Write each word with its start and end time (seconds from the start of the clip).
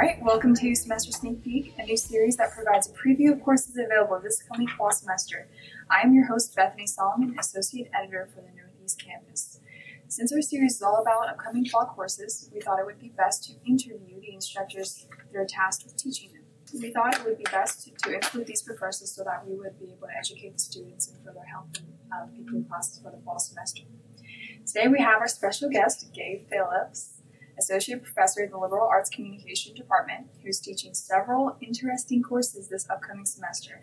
Right, 0.00 0.16
welcome 0.22 0.54
to 0.54 0.74
Semester 0.74 1.12
Sneak 1.12 1.44
Peek, 1.44 1.74
a 1.78 1.84
new 1.84 1.94
series 1.94 2.38
that 2.38 2.52
provides 2.52 2.88
a 2.88 2.92
preview 2.92 3.34
of 3.34 3.42
courses 3.42 3.76
available 3.76 4.18
this 4.18 4.42
coming 4.50 4.66
fall 4.66 4.90
semester. 4.90 5.46
I 5.90 6.00
am 6.00 6.14
your 6.14 6.26
host, 6.26 6.56
Bethany 6.56 6.86
Solomon, 6.86 7.36
Associate 7.38 7.86
Editor 7.94 8.26
for 8.34 8.40
the 8.40 8.48
Northeast 8.56 9.04
Campus. 9.04 9.60
Since 10.08 10.32
our 10.32 10.40
series 10.40 10.76
is 10.76 10.82
all 10.82 11.02
about 11.02 11.28
upcoming 11.28 11.66
fall 11.66 11.84
courses, 11.84 12.48
we 12.50 12.62
thought 12.62 12.78
it 12.78 12.86
would 12.86 12.98
be 12.98 13.12
best 13.14 13.44
to 13.44 13.70
interview 13.70 14.18
the 14.22 14.32
instructors 14.32 15.06
that 15.34 15.38
are 15.38 15.44
tasked 15.46 15.84
with 15.84 15.98
teaching 15.98 16.32
them. 16.32 16.44
We 16.80 16.92
thought 16.92 17.18
it 17.18 17.24
would 17.26 17.36
be 17.36 17.44
best 17.52 17.84
to, 17.84 17.90
to 18.08 18.14
include 18.14 18.46
these 18.46 18.62
professors 18.62 19.12
so 19.14 19.22
that 19.24 19.46
we 19.46 19.54
would 19.54 19.78
be 19.78 19.92
able 19.92 20.06
to 20.06 20.16
educate 20.18 20.54
the 20.54 20.60
students 20.60 21.08
and 21.08 21.22
further 21.22 21.44
help 21.52 21.74
them 21.74 21.92
um, 22.10 22.30
prepare 22.34 22.62
classes 22.70 23.00
for 23.02 23.10
the 23.10 23.22
fall 23.22 23.38
semester. 23.38 23.82
Today 24.64 24.88
we 24.88 25.00
have 25.00 25.20
our 25.20 25.28
special 25.28 25.68
guest, 25.68 26.10
Gay 26.14 26.46
Phillips. 26.48 27.19
Associate 27.60 28.02
Professor 28.02 28.42
in 28.42 28.50
the 28.50 28.56
Liberal 28.56 28.88
Arts 28.88 29.10
Communication 29.10 29.74
Department, 29.74 30.26
who's 30.42 30.58
teaching 30.58 30.94
several 30.94 31.58
interesting 31.60 32.22
courses 32.22 32.68
this 32.68 32.88
upcoming 32.88 33.26
semester. 33.26 33.82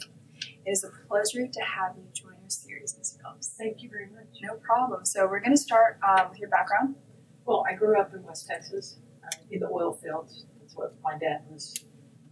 It 0.66 0.72
is 0.72 0.84
a 0.84 0.90
pleasure 1.08 1.46
to 1.46 1.62
have 1.62 1.96
you 1.96 2.06
join 2.12 2.34
our 2.34 2.50
series, 2.50 2.96
Ms. 2.98 3.20
Phillips. 3.22 3.54
Thank 3.56 3.84
you 3.84 3.90
very 3.90 4.08
much. 4.08 4.42
No 4.42 4.56
problem. 4.56 5.06
So 5.06 5.28
we're 5.28 5.42
going 5.42 5.56
to 5.56 5.62
start 5.62 6.00
uh, 6.02 6.26
with 6.28 6.40
your 6.40 6.50
background. 6.50 6.96
Well, 7.46 7.64
I 7.70 7.76
grew 7.76 8.00
up 8.00 8.16
in 8.16 8.24
West 8.24 8.48
Texas 8.48 8.98
uh, 9.24 9.38
in 9.52 9.60
the 9.60 9.68
oil 9.68 9.94
fields. 9.94 10.48
That's 10.60 10.76
what 10.76 10.96
my 11.04 11.16
dad 11.20 11.44
was 11.48 11.76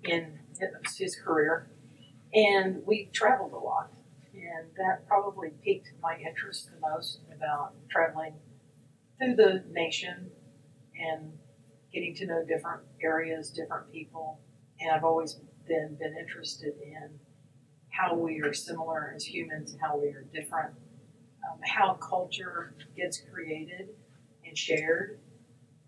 in. 0.04 0.40
It 0.60 0.72
was 0.84 0.98
his 0.98 1.16
career, 1.16 1.70
and 2.34 2.82
we 2.88 3.10
traveled 3.14 3.54
a 3.54 3.58
lot, 3.58 3.92
and 4.34 4.68
that 4.78 5.08
probably 5.08 5.52
piqued 5.64 5.92
my 6.02 6.18
interest 6.18 6.72
the 6.72 6.80
most 6.80 7.20
about 7.32 7.74
traveling 7.90 8.34
through 9.20 9.36
the 9.36 9.64
nation 9.70 10.32
and 10.98 11.34
getting 11.96 12.14
to 12.14 12.26
know 12.26 12.44
different 12.46 12.82
areas, 13.02 13.50
different 13.50 13.90
people. 13.92 14.40
And 14.82 14.92
I've 14.92 15.06
always 15.06 15.40
been 15.66 15.96
been 15.98 16.16
interested 16.20 16.74
in 16.84 17.18
how 17.90 18.14
we 18.14 18.42
are 18.42 18.54
similar 18.54 19.14
as 19.16 19.24
humans 19.24 19.72
and 19.72 19.82
how 19.82 19.98
we 19.98 20.10
are 20.10 20.26
different, 20.34 20.74
um, 21.50 21.58
how 21.64 21.94
culture 21.94 22.76
gets 22.98 23.22
created 23.32 23.88
and 24.46 24.58
shared, 24.58 25.18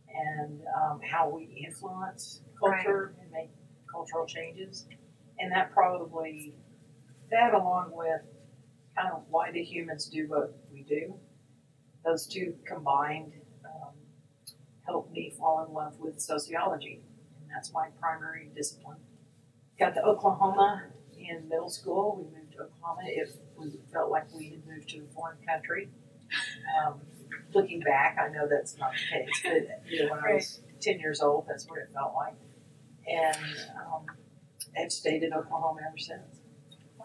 and 0.08 0.61
um, 0.81 1.02
how 1.02 1.30
we 1.30 1.44
influence 1.67 2.41
culture 2.58 3.13
and 3.22 3.30
make 3.31 3.52
cultural 3.91 4.25
changes. 4.25 4.88
And 5.39 5.52
that 5.52 5.73
probably, 5.73 6.55
that 7.30 7.53
along 7.53 7.89
with 7.91 8.22
kind 8.95 9.13
of 9.13 9.23
why 9.30 9.52
do 9.52 9.59
humans 9.59 10.08
do 10.08 10.28
what 10.28 10.58
we 10.72 10.83
do, 10.83 11.13
those 12.05 12.25
two 12.25 12.55
combined 12.66 13.33
helped 14.88 15.12
me 15.12 15.34
fall 15.38 15.66
in 15.68 15.74
love 15.74 16.00
with 16.00 16.20
sociology, 16.20 17.02
and 17.42 17.50
that's 17.54 17.72
my 17.74 17.90
primary 18.00 18.50
discipline. 18.56 18.98
Got 19.78 19.94
to 19.96 20.04
Oklahoma 20.04 20.84
in 21.18 21.48
middle 21.50 21.70
school. 21.70 22.16
We 22.18 22.24
moved 22.38 22.54
to 22.54 22.64
Oklahoma. 22.64 23.02
It 23.06 23.30
we 23.58 23.80
felt 23.92 24.10
like 24.10 24.34
we 24.34 24.50
had 24.50 24.66
moved 24.66 24.90
to 24.90 25.00
a 25.00 25.14
foreign 25.14 25.38
country. 25.46 25.90
Um, 26.80 27.02
looking 27.54 27.82
back, 27.82 28.18
I 28.20 28.30
know 28.30 28.48
that's 28.50 28.78
not 28.78 28.92
the 28.92 29.18
case, 29.18 29.42
but 29.44 29.92
you 29.92 30.06
know, 30.06 30.12
when 30.12 30.20
I 30.20 30.36
was 30.36 30.62
ten 30.82 31.00
years 31.00 31.22
old, 31.22 31.46
that's 31.48 31.68
what 31.68 31.80
it 31.80 31.90
felt 31.94 32.14
like. 32.16 32.36
And 33.08 33.38
um, 33.78 34.06
I've 34.78 34.92
stayed 34.92 35.24
in 35.24 35.34
Oklahoma 35.34 35.80
ever 35.88 35.98
since. 35.98 36.40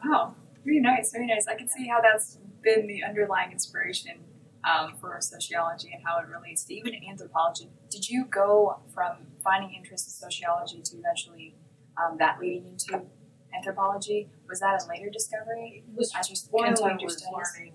Wow, 0.05 0.35
very 0.65 0.81
nice, 0.81 1.13
very 1.13 1.27
nice. 1.27 1.47
I 1.47 1.55
can 1.57 1.69
see 1.69 1.89
how 1.89 2.01
that's 2.01 2.39
been 2.63 2.87
the 2.87 3.05
underlying 3.05 3.53
inspiration 3.53 4.21
um, 4.65 4.95
for 5.01 5.19
sociology 5.21 5.91
and 5.93 6.03
how 6.05 6.19
it 6.19 6.27
relates 6.29 6.65
to 6.65 6.75
even 6.75 6.95
anthropology. 7.09 7.69
Did 7.91 8.09
you 8.09 8.27
go 8.27 8.81
from 8.95 9.17
finding 9.43 9.75
interest 9.75 10.07
in 10.07 10.13
sociology 10.13 10.81
to 10.83 10.97
eventually 10.99 11.55
um, 11.97 12.17
that 12.19 12.41
leading 12.41 12.67
into 12.67 13.03
anthropology? 13.55 14.29
Was 14.49 14.61
that 14.61 14.85
a 14.85 14.89
later 14.89 15.11
discovery? 15.11 15.85
It 15.87 15.97
was 15.97 16.13
As 16.19 16.31
you 16.31 16.37
while 16.51 16.65
I 16.65 16.67
continued 16.69 17.01
your 17.01 17.09
was 17.09 17.25
learning 17.33 17.73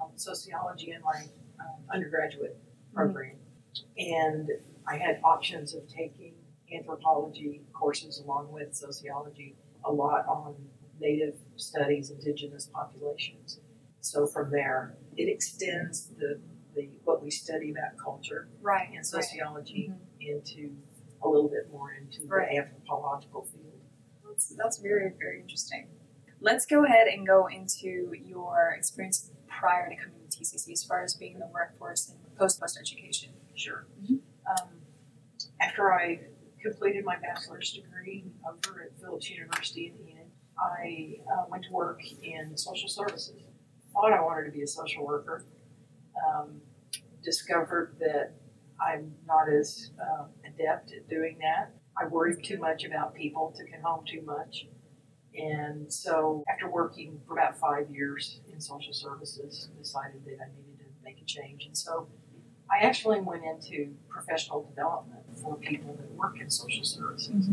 um, 0.00 0.10
sociology 0.16 0.92
in 0.92 1.02
my 1.02 1.26
um, 1.60 1.76
undergraduate 1.92 2.58
program, 2.94 3.36
and 3.98 4.50
I 4.88 4.96
had 4.96 5.20
options 5.24 5.74
of 5.74 5.86
taking 5.88 6.34
anthropology 6.74 7.62
courses 7.72 8.22
along 8.24 8.52
with 8.52 8.74
sociology, 8.74 9.56
a 9.84 9.92
lot 9.92 10.26
on 10.26 10.54
Native 11.00 11.34
studies, 11.56 12.10
indigenous 12.10 12.70
populations. 12.72 13.60
So 14.00 14.26
from 14.26 14.50
there, 14.50 14.96
it 15.16 15.28
extends 15.28 16.08
the, 16.18 16.40
the 16.74 16.88
what 17.04 17.22
we 17.22 17.30
study 17.30 17.70
about 17.70 17.96
culture 18.02 18.48
Right. 18.60 18.88
and 18.94 19.06
sociology 19.06 19.90
Mhm. 19.92 19.98
into 20.20 20.76
a 21.22 21.28
little 21.28 21.48
bit 21.48 21.70
more 21.70 21.92
into 21.92 22.26
Right. 22.26 22.50
the 22.50 22.56
anthropological 22.58 23.44
field. 23.44 23.80
That's, 24.26 24.48
that's 24.56 24.78
very, 24.78 25.12
very 25.18 25.40
interesting. 25.40 25.88
Let's 26.40 26.66
go 26.66 26.84
ahead 26.84 27.06
and 27.08 27.26
go 27.26 27.46
into 27.46 28.12
your 28.14 28.74
experience 28.76 29.30
prior 29.46 29.88
to 29.88 29.96
coming 29.96 30.20
to 30.28 30.38
TCC 30.38 30.72
as 30.72 30.84
far 30.84 31.02
as 31.02 31.14
being 31.14 31.34
in 31.34 31.40
the 31.40 31.46
workforce 31.46 32.10
and 32.10 32.18
post 32.36 32.60
post 32.60 32.76
education. 32.78 33.32
Sure. 33.54 33.86
Mhm. 34.02 34.20
Um, 34.46 34.80
after 35.60 35.92
I 35.92 36.20
completed 36.60 37.04
my 37.04 37.16
bachelor's 37.18 37.72
degree 37.72 38.30
over 38.46 38.82
at 38.82 38.98
Phillips 39.00 39.30
University 39.30 39.86
in 39.88 40.08
Enid, 40.08 40.30
I 40.58 41.20
uh, 41.32 41.46
went 41.48 41.64
to 41.64 41.72
work 41.72 42.00
in 42.22 42.56
social 42.56 42.88
services. 42.88 43.32
Thought 43.94 44.12
I 44.12 44.20
wanted 44.20 44.44
to 44.46 44.50
be 44.50 44.62
a 44.62 44.66
social 44.66 45.06
worker. 45.06 45.46
Um, 46.28 46.60
discovered 47.22 47.96
that 48.00 48.34
I'm 48.80 49.12
not 49.26 49.48
as 49.48 49.90
uh, 50.00 50.24
adept 50.44 50.92
at 50.92 51.08
doing 51.08 51.38
that. 51.40 51.70
I 52.00 52.06
worried 52.06 52.44
too 52.44 52.58
much 52.58 52.84
about 52.84 53.14
people, 53.14 53.54
took 53.56 53.68
it 53.68 53.80
home 53.82 54.04
too 54.06 54.22
much. 54.22 54.66
And 55.36 55.92
so, 55.92 56.44
after 56.48 56.70
working 56.70 57.20
for 57.26 57.36
about 57.36 57.58
five 57.58 57.90
years 57.90 58.40
in 58.52 58.60
social 58.60 58.92
services, 58.92 59.68
decided 59.78 60.24
that 60.26 60.38
I 60.40 60.48
needed 60.56 60.78
to 60.78 60.84
make 61.04 61.20
a 61.20 61.24
change. 61.24 61.66
And 61.66 61.76
so, 61.76 62.08
I 62.70 62.84
actually 62.84 63.20
went 63.20 63.42
into 63.44 63.94
professional 64.08 64.62
development 64.62 65.22
for 65.42 65.56
people 65.56 65.94
that 65.94 66.10
work 66.12 66.40
in 66.40 66.50
social 66.50 66.84
services, 66.84 67.48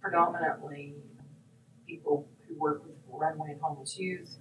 predominantly 0.00 0.94
people 1.86 2.28
who 2.46 2.54
work 2.58 2.84
with 2.84 2.96
runaway 3.08 3.52
and 3.52 3.60
homeless 3.60 3.98
youth, 3.98 4.38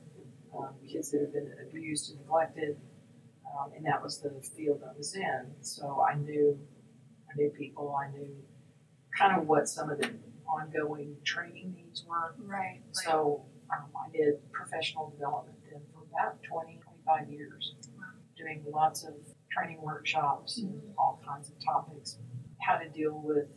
um, 0.57 0.75
kids 0.88 1.12
that 1.12 1.22
have 1.22 1.34
been 1.34 1.51
abused 1.67 2.12
and 2.12 2.19
neglected, 2.19 2.78
um, 3.45 3.72
and 3.75 3.85
that 3.85 4.01
was 4.01 4.19
the 4.22 4.41
field 4.56 4.81
I 4.84 4.97
was 4.97 5.16
in. 5.16 5.51
So 5.62 6.03
I 6.07 6.16
knew, 6.16 6.59
I 7.29 7.35
knew 7.38 7.50
people, 7.50 7.95
I 7.95 8.12
knew 8.12 8.35
kind 9.17 9.39
of 9.39 9.47
what 9.47 9.67
some 9.67 9.89
of 9.89 10.00
the 10.00 10.12
ongoing 10.47 11.16
training 11.23 11.73
needs 11.75 12.06
were. 12.07 12.35
Right. 12.39 12.81
So 12.91 13.45
um, 13.72 13.89
I 13.95 14.12
did 14.12 14.51
professional 14.51 15.09
development 15.12 15.57
then 15.72 15.81
for 15.94 16.03
about 16.12 16.41
20, 16.44 16.79
25 17.06 17.29
years, 17.29 17.75
doing 18.38 18.63
lots 18.68 19.03
of 19.03 19.13
training 19.51 19.81
workshops 19.81 20.59
and 20.59 20.81
all 20.97 21.22
kinds 21.25 21.50
of 21.50 21.56
topics. 21.63 22.18
How 22.62 22.78
to 22.78 22.89
deal 22.89 23.19
with 23.23 23.47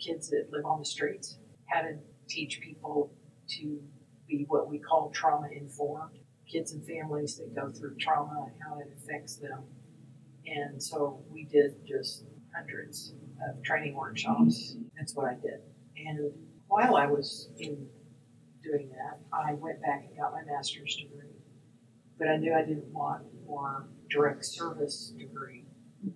kids 0.00 0.28
that 0.30 0.48
live 0.52 0.64
on 0.64 0.78
the 0.78 0.84
streets, 0.84 1.38
how 1.66 1.82
to 1.82 1.94
teach 2.28 2.60
people 2.60 3.12
to 3.48 3.80
be 4.28 4.44
what 4.48 4.68
we 4.68 4.78
call 4.78 5.10
trauma 5.10 5.48
informed, 5.54 6.18
kids 6.50 6.72
and 6.72 6.84
families 6.86 7.36
that 7.38 7.54
go 7.54 7.70
through 7.70 7.96
trauma 7.96 8.46
and 8.48 8.54
how 8.66 8.78
it 8.80 8.88
affects 8.96 9.36
them. 9.36 9.62
And 10.46 10.82
so 10.82 11.22
we 11.30 11.44
did 11.44 11.76
just 11.86 12.24
hundreds 12.54 13.14
of 13.48 13.62
training 13.62 13.94
workshops. 13.94 14.76
That's 14.98 15.14
what 15.14 15.26
I 15.26 15.34
did. 15.34 15.60
And 15.96 16.32
while 16.68 16.96
I 16.96 17.06
was 17.06 17.48
in 17.58 17.86
doing 18.62 18.90
that, 18.90 19.18
I 19.32 19.54
went 19.54 19.80
back 19.82 20.04
and 20.08 20.16
got 20.16 20.32
my 20.32 20.42
master's 20.44 20.96
degree. 20.96 21.28
But 22.18 22.28
I 22.28 22.36
knew 22.36 22.54
I 22.54 22.62
didn't 22.62 22.92
want 22.92 23.22
more 23.46 23.88
direct 24.10 24.44
service 24.44 25.12
degree 25.18 25.64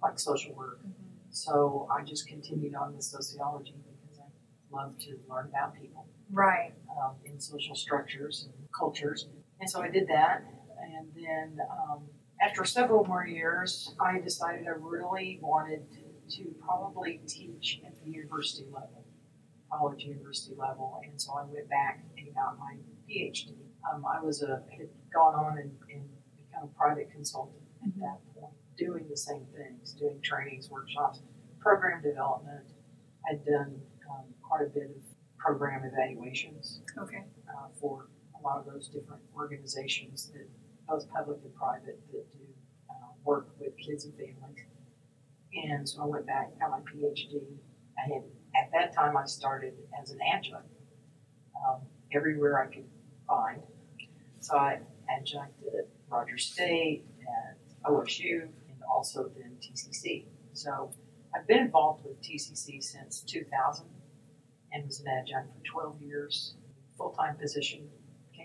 like 0.02 0.18
social 0.18 0.54
work. 0.54 0.80
So 1.30 1.88
I 1.90 2.02
just 2.02 2.26
continued 2.28 2.74
on 2.74 2.94
with 2.94 3.04
sociology 3.04 3.74
because 4.02 4.18
I 4.20 4.76
love 4.76 4.98
to 5.00 5.18
learn 5.28 5.48
about 5.48 5.74
people 5.74 6.06
Right. 6.30 6.72
um, 6.90 7.14
in 7.24 7.38
social 7.38 7.74
structures 7.74 8.48
and 8.52 8.68
cultures. 8.76 9.28
And 9.60 9.68
so 9.70 9.82
I 9.82 9.88
did 9.88 10.08
that. 10.08 10.44
And 10.80 11.08
then 11.14 11.58
um, 11.70 12.04
after 12.40 12.64
several 12.64 13.04
more 13.04 13.26
years, 13.26 13.94
I 14.00 14.20
decided 14.20 14.66
I 14.66 14.70
really 14.78 15.38
wanted 15.42 15.82
to 16.30 16.54
probably 16.60 17.20
teach 17.26 17.80
at 17.86 17.94
the 18.04 18.10
university 18.10 18.66
level, 18.72 19.04
college 19.72 20.04
university 20.04 20.54
level. 20.56 21.00
And 21.04 21.20
so 21.20 21.32
I 21.34 21.44
went 21.44 21.68
back 21.68 22.04
and 22.18 22.34
got 22.34 22.58
my 22.58 22.76
PhD. 23.08 23.54
Um, 23.92 24.04
I 24.04 24.20
was 24.20 24.42
a 24.42 24.62
had 24.76 24.88
gone 25.14 25.34
on 25.34 25.58
and, 25.58 25.70
and 25.92 26.02
become 26.36 26.64
a 26.64 26.78
private 26.78 27.10
consultant 27.12 27.62
at 27.84 27.94
that 28.00 28.18
point, 28.34 28.52
doing 28.76 29.06
the 29.08 29.16
same 29.16 29.46
things, 29.56 29.92
doing 29.92 30.20
trainings, 30.22 30.68
workshops, 30.70 31.20
program 31.60 32.02
development. 32.02 32.64
I'd 33.30 33.44
done 33.44 33.80
um, 34.10 34.24
quite 34.42 34.62
a 34.62 34.68
bit 34.70 34.90
of 34.90 35.02
program 35.38 35.82
evaluations 35.84 36.80
Okay. 36.98 37.24
uh, 37.48 37.68
for 37.80 38.08
lot 38.46 38.58
of 38.58 38.72
those 38.72 38.88
different 38.88 39.22
organizations 39.34 40.30
that, 40.32 40.46
both 40.88 41.10
public 41.10 41.38
and 41.42 41.52
private, 41.56 41.98
that 42.12 42.32
do 42.32 42.38
uh, 42.88 42.94
work 43.24 43.48
with 43.58 43.76
kids 43.76 44.04
and 44.04 44.14
families. 44.14 44.64
And 45.52 45.88
so 45.88 46.02
I 46.02 46.06
went 46.06 46.26
back, 46.26 46.56
got 46.60 46.70
my 46.70 46.78
PhD. 46.78 47.42
I 47.98 48.12
had, 48.12 48.22
at 48.54 48.70
that 48.72 48.94
time, 48.94 49.16
I 49.16 49.24
started 49.24 49.74
as 50.00 50.12
an 50.12 50.18
adjunct 50.32 50.68
um, 51.66 51.80
everywhere 52.12 52.62
I 52.62 52.72
could 52.72 52.84
find. 53.26 53.62
So 54.38 54.56
I 54.56 54.78
adjuncted 55.18 55.74
at 55.76 55.88
Rogers 56.08 56.44
State, 56.44 57.04
at 57.22 57.90
OSU, 57.90 58.42
and 58.42 58.78
also 58.88 59.28
then 59.36 59.56
TCC. 59.60 60.26
So 60.52 60.92
I've 61.34 61.48
been 61.48 61.58
involved 61.58 62.04
with 62.04 62.22
TCC 62.22 62.80
since 62.80 63.22
2000 63.22 63.86
and 64.72 64.86
was 64.86 65.00
an 65.00 65.08
adjunct 65.08 65.52
for 65.52 65.82
12 65.82 66.02
years. 66.02 66.54
Full 66.96 67.10
time 67.10 67.36
position 67.36 67.88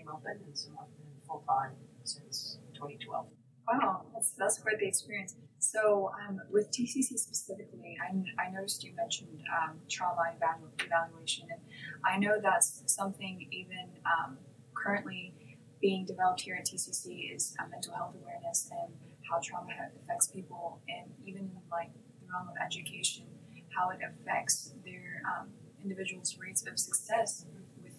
came 0.02 0.12
open, 0.12 0.40
and 0.44 0.56
so 0.56 0.70
I've 0.80 0.88
been 0.96 1.06
full 1.26 1.44
time 1.48 1.72
since 2.04 2.58
2012. 2.74 3.26
Wow, 3.68 4.02
that's 4.12 4.32
that's 4.32 4.58
quite 4.58 4.78
the 4.78 4.86
experience. 4.86 5.36
So, 5.58 6.10
um, 6.26 6.40
with 6.50 6.70
TCC 6.72 7.16
specifically, 7.16 7.96
I, 8.02 8.42
I 8.42 8.50
noticed 8.50 8.82
you 8.82 8.92
mentioned 8.96 9.40
um, 9.56 9.78
trauma 9.88 10.34
evalu- 10.34 10.84
evaluation, 10.84 11.46
and 11.50 11.60
I 12.04 12.18
know 12.18 12.40
that's 12.42 12.82
something 12.86 13.46
even 13.52 13.86
um, 14.04 14.38
currently 14.74 15.34
being 15.80 16.04
developed 16.04 16.40
here 16.40 16.56
at 16.56 16.66
TCC 16.66 17.34
is 17.34 17.54
uh, 17.60 17.64
mental 17.70 17.94
health 17.94 18.14
awareness 18.20 18.68
and 18.70 18.92
how 19.30 19.38
trauma 19.40 19.70
affects 20.02 20.26
people, 20.26 20.80
and 20.88 21.12
even 21.24 21.42
in 21.42 21.62
like 21.70 21.92
the 21.94 22.26
realm 22.32 22.48
of 22.48 22.54
education, 22.64 23.26
how 23.76 23.90
it 23.90 24.00
affects 24.02 24.74
their 24.84 25.22
um, 25.30 25.48
individuals' 25.84 26.36
rates 26.38 26.66
of 26.66 26.78
success 26.78 27.46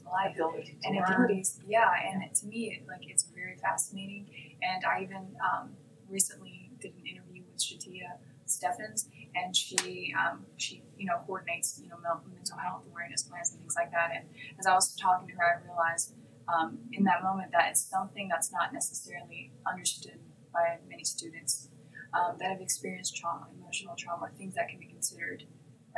life 0.05 0.35
and 0.83 0.97
abilities. 0.99 1.59
Yeah, 1.67 1.89
and 2.05 2.33
to 2.35 2.45
me, 2.47 2.71
it, 2.71 2.87
like 2.87 3.07
it's 3.09 3.23
very 3.23 3.55
fascinating. 3.55 4.27
And 4.61 4.83
I 4.85 5.03
even 5.03 5.35
um, 5.43 5.71
recently 6.09 6.71
did 6.79 6.93
an 6.95 7.05
interview 7.05 7.43
with 7.51 7.61
Shatia 7.61 8.17
Steffens, 8.45 9.09
and 9.35 9.55
she 9.55 10.13
um, 10.19 10.45
she 10.57 10.83
you 10.97 11.05
know 11.05 11.19
coordinates 11.25 11.79
you 11.81 11.89
know 11.89 11.97
mental 12.33 12.57
health 12.57 12.85
awareness 12.91 13.23
plans 13.23 13.51
and 13.51 13.59
things 13.59 13.75
like 13.75 13.91
that. 13.91 14.11
And 14.15 14.25
as 14.59 14.67
I 14.67 14.73
was 14.73 14.95
talking 14.95 15.27
to 15.29 15.33
her, 15.35 15.43
I 15.43 15.65
realized 15.65 16.13
um, 16.47 16.79
in 16.91 17.03
that 17.05 17.23
moment 17.23 17.51
that 17.51 17.69
it's 17.71 17.81
something 17.81 18.27
that's 18.27 18.51
not 18.51 18.73
necessarily 18.73 19.51
understood 19.65 20.19
by 20.53 20.77
many 20.89 21.03
students 21.03 21.69
um, 22.13 22.35
that 22.39 22.49
have 22.51 22.61
experienced 22.61 23.15
trauma, 23.15 23.47
emotional 23.59 23.95
trauma, 23.95 24.29
things 24.37 24.53
that 24.55 24.69
can 24.69 24.79
be 24.79 24.85
considered 24.85 25.45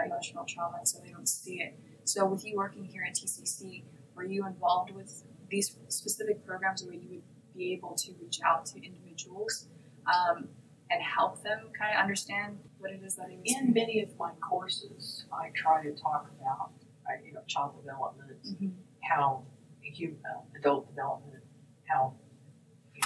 emotional 0.04 0.46
trauma, 0.46 0.78
and 0.78 0.88
so 0.88 1.00
they 1.04 1.12
don't 1.12 1.28
see 1.28 1.62
it. 1.62 1.78
So, 2.04 2.26
with 2.26 2.46
you 2.46 2.56
working 2.56 2.86
here 2.86 3.04
at 3.08 3.16
TCC, 3.16 3.84
were 4.16 4.24
you 4.26 4.46
involved 4.48 4.92
with 4.92 5.24
these 5.50 5.78
specific 5.90 6.46
programs 6.46 6.84
where 6.84 6.94
you 6.94 7.08
would 7.10 7.22
be 7.56 7.74
able 7.74 7.94
to 7.96 8.14
reach 8.22 8.40
out 8.46 8.66
to 8.66 8.84
individuals 8.84 9.68
um, 10.08 10.48
and 10.90 11.02
help 11.02 11.42
them 11.44 11.60
kind 11.78 11.96
of 11.96 12.02
understand 12.02 12.58
what 12.80 12.92
it 12.92 13.02
is 13.04 13.16
that 13.16 13.28
In 13.44 13.74
many 13.74 14.02
of 14.02 14.10
my 14.18 14.32
courses, 14.48 15.26
I 15.34 15.50
try 15.56 15.84
to 15.84 15.92
talk 15.94 16.30
about, 16.40 16.72
uh, 17.08 17.22
you 17.26 17.34
know, 17.34 17.42
child 17.48 17.76
development, 17.82 18.44
Mhm. 18.44 18.74
how 19.04 19.44
hu- 19.98 20.16
uh, 20.26 20.42
adult 20.60 20.88
development, 20.90 21.44
how 21.88 22.14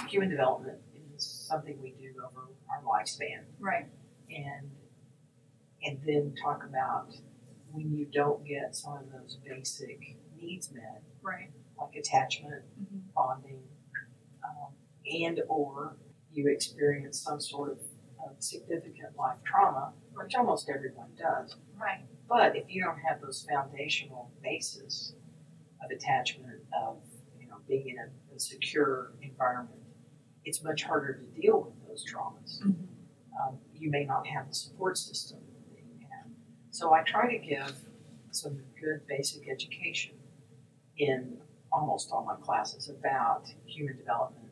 human 0.08 0.28
development 0.30 0.78
is 1.16 1.24
something 1.24 1.80
we 1.80 1.92
do 1.92 2.14
over 2.24 2.48
our 2.70 2.82
lifespan, 2.82 3.44
Right. 3.58 3.86
and 4.30 4.70
and 5.82 5.98
then 6.04 6.34
talk 6.34 6.62
about 6.64 7.08
when 7.72 7.90
you 7.90 8.04
don't 8.04 8.44
get 8.44 8.76
some 8.76 8.98
of 8.98 9.10
those 9.12 9.36
basic 9.36 10.16
needs 10.40 10.70
met, 10.72 11.02
Right. 11.22 11.50
like 11.78 11.94
attachment, 11.96 12.64
Mhm. 12.80 13.12
bonding, 13.14 13.62
um, 14.44 14.72
and 15.10 15.40
or 15.48 15.96
you 16.30 16.48
experience 16.48 17.18
some 17.20 17.40
sort 17.40 17.72
of, 17.72 17.80
of 18.24 18.42
significant 18.42 19.16
life 19.16 19.38
trauma, 19.44 19.92
which 20.14 20.34
almost 20.34 20.68
everyone 20.70 21.14
does. 21.16 21.56
Right. 21.76 22.04
But 22.28 22.54
if 22.56 22.70
you 22.72 22.82
don't 22.84 22.98
have 23.00 23.20
those 23.20 23.44
foundational 23.44 24.30
bases 24.42 25.14
of 25.82 25.90
attachment, 25.90 26.62
of 26.72 27.02
you 27.38 27.48
know 27.48 27.56
being 27.66 27.88
in 27.88 27.98
a, 27.98 28.34
a 28.34 28.38
secure 28.38 29.12
environment, 29.22 29.82
it's 30.44 30.62
much 30.62 30.84
harder 30.84 31.14
to 31.14 31.40
deal 31.40 31.62
with 31.62 31.88
those 31.88 32.04
traumas. 32.04 32.60
Mhm. 32.62 32.86
Um, 33.40 33.60
you 33.74 33.90
may 33.90 34.04
not 34.04 34.26
have 34.26 34.48
the 34.48 34.54
support 34.54 34.96
system 34.98 35.40
that 35.72 35.82
you 35.82 36.06
have. 36.10 36.26
So 36.70 36.92
I 36.92 37.02
try 37.02 37.30
to 37.36 37.38
give 37.44 37.84
some 38.30 38.62
good 38.80 39.06
basic 39.08 39.48
education 39.48 40.16
in 41.00 41.38
almost 41.72 42.10
all 42.12 42.24
my 42.24 42.36
classes 42.44 42.90
about 42.90 43.48
human 43.64 43.96
development 43.96 44.50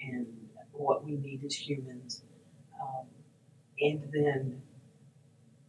and 0.00 0.26
what 0.72 1.04
we 1.04 1.16
need 1.16 1.44
as 1.44 1.54
humans. 1.54 2.22
Um, 2.80 3.06
and 3.80 4.02
then 4.12 4.62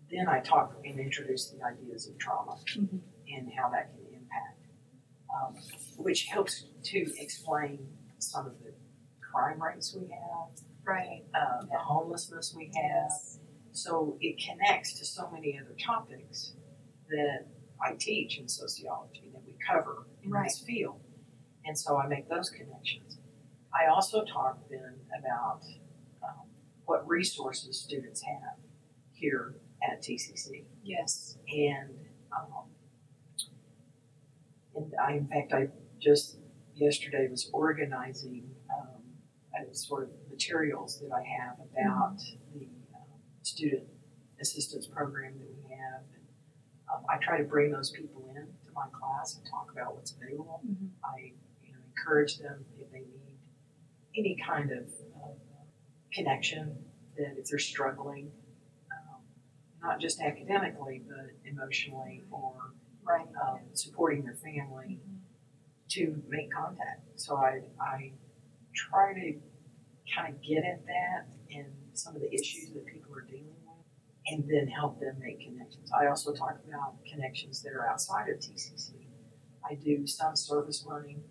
then 0.10 0.30
I 0.30 0.39
talk 0.39 0.75
and 0.86 1.00
introduce 1.00 1.50
the 1.50 1.62
ideas 1.63 2.07
of 2.07 2.18
trauma 2.19 2.57
Mhm. 2.68 3.01
and 3.27 3.51
how 3.51 3.69
that 3.69 3.92
can 3.92 4.06
impact, 4.13 4.62
um, 5.33 5.56
which 5.98 6.28
helps 6.28 6.66
to 6.83 6.98
explain 7.19 7.98
some 8.19 8.45
of 8.45 8.57
the 8.63 8.71
crime 9.19 9.62
rates 9.62 9.94
we 9.95 10.07
have, 10.10 10.51
Right. 10.86 11.25
uh, 11.33 11.66
the 11.66 11.80
homelessness 11.80 12.54
we 12.56 12.66
have. 12.68 13.10
Yes. 13.10 13.39
So 13.71 14.18
it 14.21 14.38
connects 14.48 14.98
to 15.00 15.06
so 15.06 15.30
many 15.31 15.60
other 15.60 15.74
topics 15.74 16.56
that 17.10 17.48
I 17.81 17.95
teach 17.95 18.38
in 18.39 18.48
sociology 18.48 19.25
cover 19.68 20.06
in 20.24 20.32
Right. 20.32 20.46
this 20.46 20.60
field. 20.60 21.00
And 21.66 21.78
so 21.78 21.98
I 21.98 22.08
make 22.08 22.30
those 22.30 22.50
connections. 22.50 23.18
I 23.74 23.88
also 23.88 24.24
talk 24.24 24.60
then 24.70 24.96
about 25.20 25.62
um, 26.24 26.48
what 26.86 27.08
resources 27.08 27.80
students 27.80 28.22
have 28.22 28.58
here 29.14 29.56
at 29.84 30.02
TCC. 30.02 30.66
Yes. 30.84 31.38
And, 31.52 31.90
um, 32.36 32.66
and 34.76 34.94
I, 35.02 35.14
in 35.14 35.28
fact, 35.28 35.54
I 35.54 35.70
just 36.00 36.38
yesterday 36.76 37.28
was 37.30 37.50
organizing 37.54 38.50
um, 38.70 39.02
sort 39.72 40.04
of 40.04 40.10
materials 40.30 41.00
that 41.02 41.12
I 41.14 41.24
have 41.24 41.58
about 41.60 42.18
the 42.54 42.68
um, 42.96 43.20
student 43.42 43.84
assistance 44.40 44.88
program 44.88 45.34
that 45.40 45.48
we 45.50 45.76
have. 45.76 46.02
And, 46.14 46.24
um, 46.94 47.04
I 47.10 47.18
try 47.18 47.38
to 47.38 47.44
bring 47.44 47.72
those 47.72 47.90
people 47.90 48.32
in 48.36 48.48
my 48.76 48.88
class 48.92 49.38
and 49.38 49.46
talk 49.46 49.72
about 49.72 49.96
what's 49.96 50.12
available. 50.12 50.62
Mhm. 50.68 50.90
I 51.04 51.34
you 51.64 51.74
know, 51.74 51.80
encourage 51.88 52.38
them 52.38 52.66
if 52.80 52.92
they 52.92 53.00
need 53.00 53.38
any 54.18 54.36
kind 54.36 54.72
of, 54.72 54.88
of 55.24 55.38
connection, 56.12 56.86
that 57.18 57.38
if 57.38 57.48
they're 57.50 57.60
struggling, 57.60 58.32
um, 58.92 59.22
not 59.82 60.00
just 60.00 60.22
academically, 60.22 61.00
but 61.08 61.32
emotionally 61.46 62.24
or 62.32 62.74
Right. 63.04 63.28
um, 63.42 63.60
supporting 63.74 64.24
their 64.24 64.36
family, 64.36 65.00
Mhm. 65.08 65.20
to 65.90 66.24
make 66.28 66.52
contact. 66.52 67.20
So 67.20 67.38
I, 67.38 67.62
I 67.80 68.12
try 68.74 69.14
to 69.14 69.40
kind 70.14 70.34
of 70.36 70.42
get 70.42 70.64
at 70.66 70.86
that 70.86 71.28
and 71.52 71.72
some 71.94 72.16
of 72.16 72.22
the 72.22 72.34
issues 72.34 72.72
that 72.74 72.86
people 72.86 73.14
are 73.16 73.22
dealing 73.22 73.48
with 73.48 73.65
and 74.28 74.44
then 74.50 74.68
help 74.68 75.00
them 75.00 75.16
make 75.20 75.40
connections. 75.42 75.92
I 75.98 76.08
also 76.08 76.34
talk 76.34 76.58
about 76.68 76.96
connections 77.06 77.62
that 77.64 77.74
are 77.74 77.88
outside 77.88 78.30
of 78.30 78.38
TCC. 78.40 78.94
I 79.70 79.76
do 79.76 80.06
some 80.08 80.36
service 80.36 80.86
learning 80.88 81.24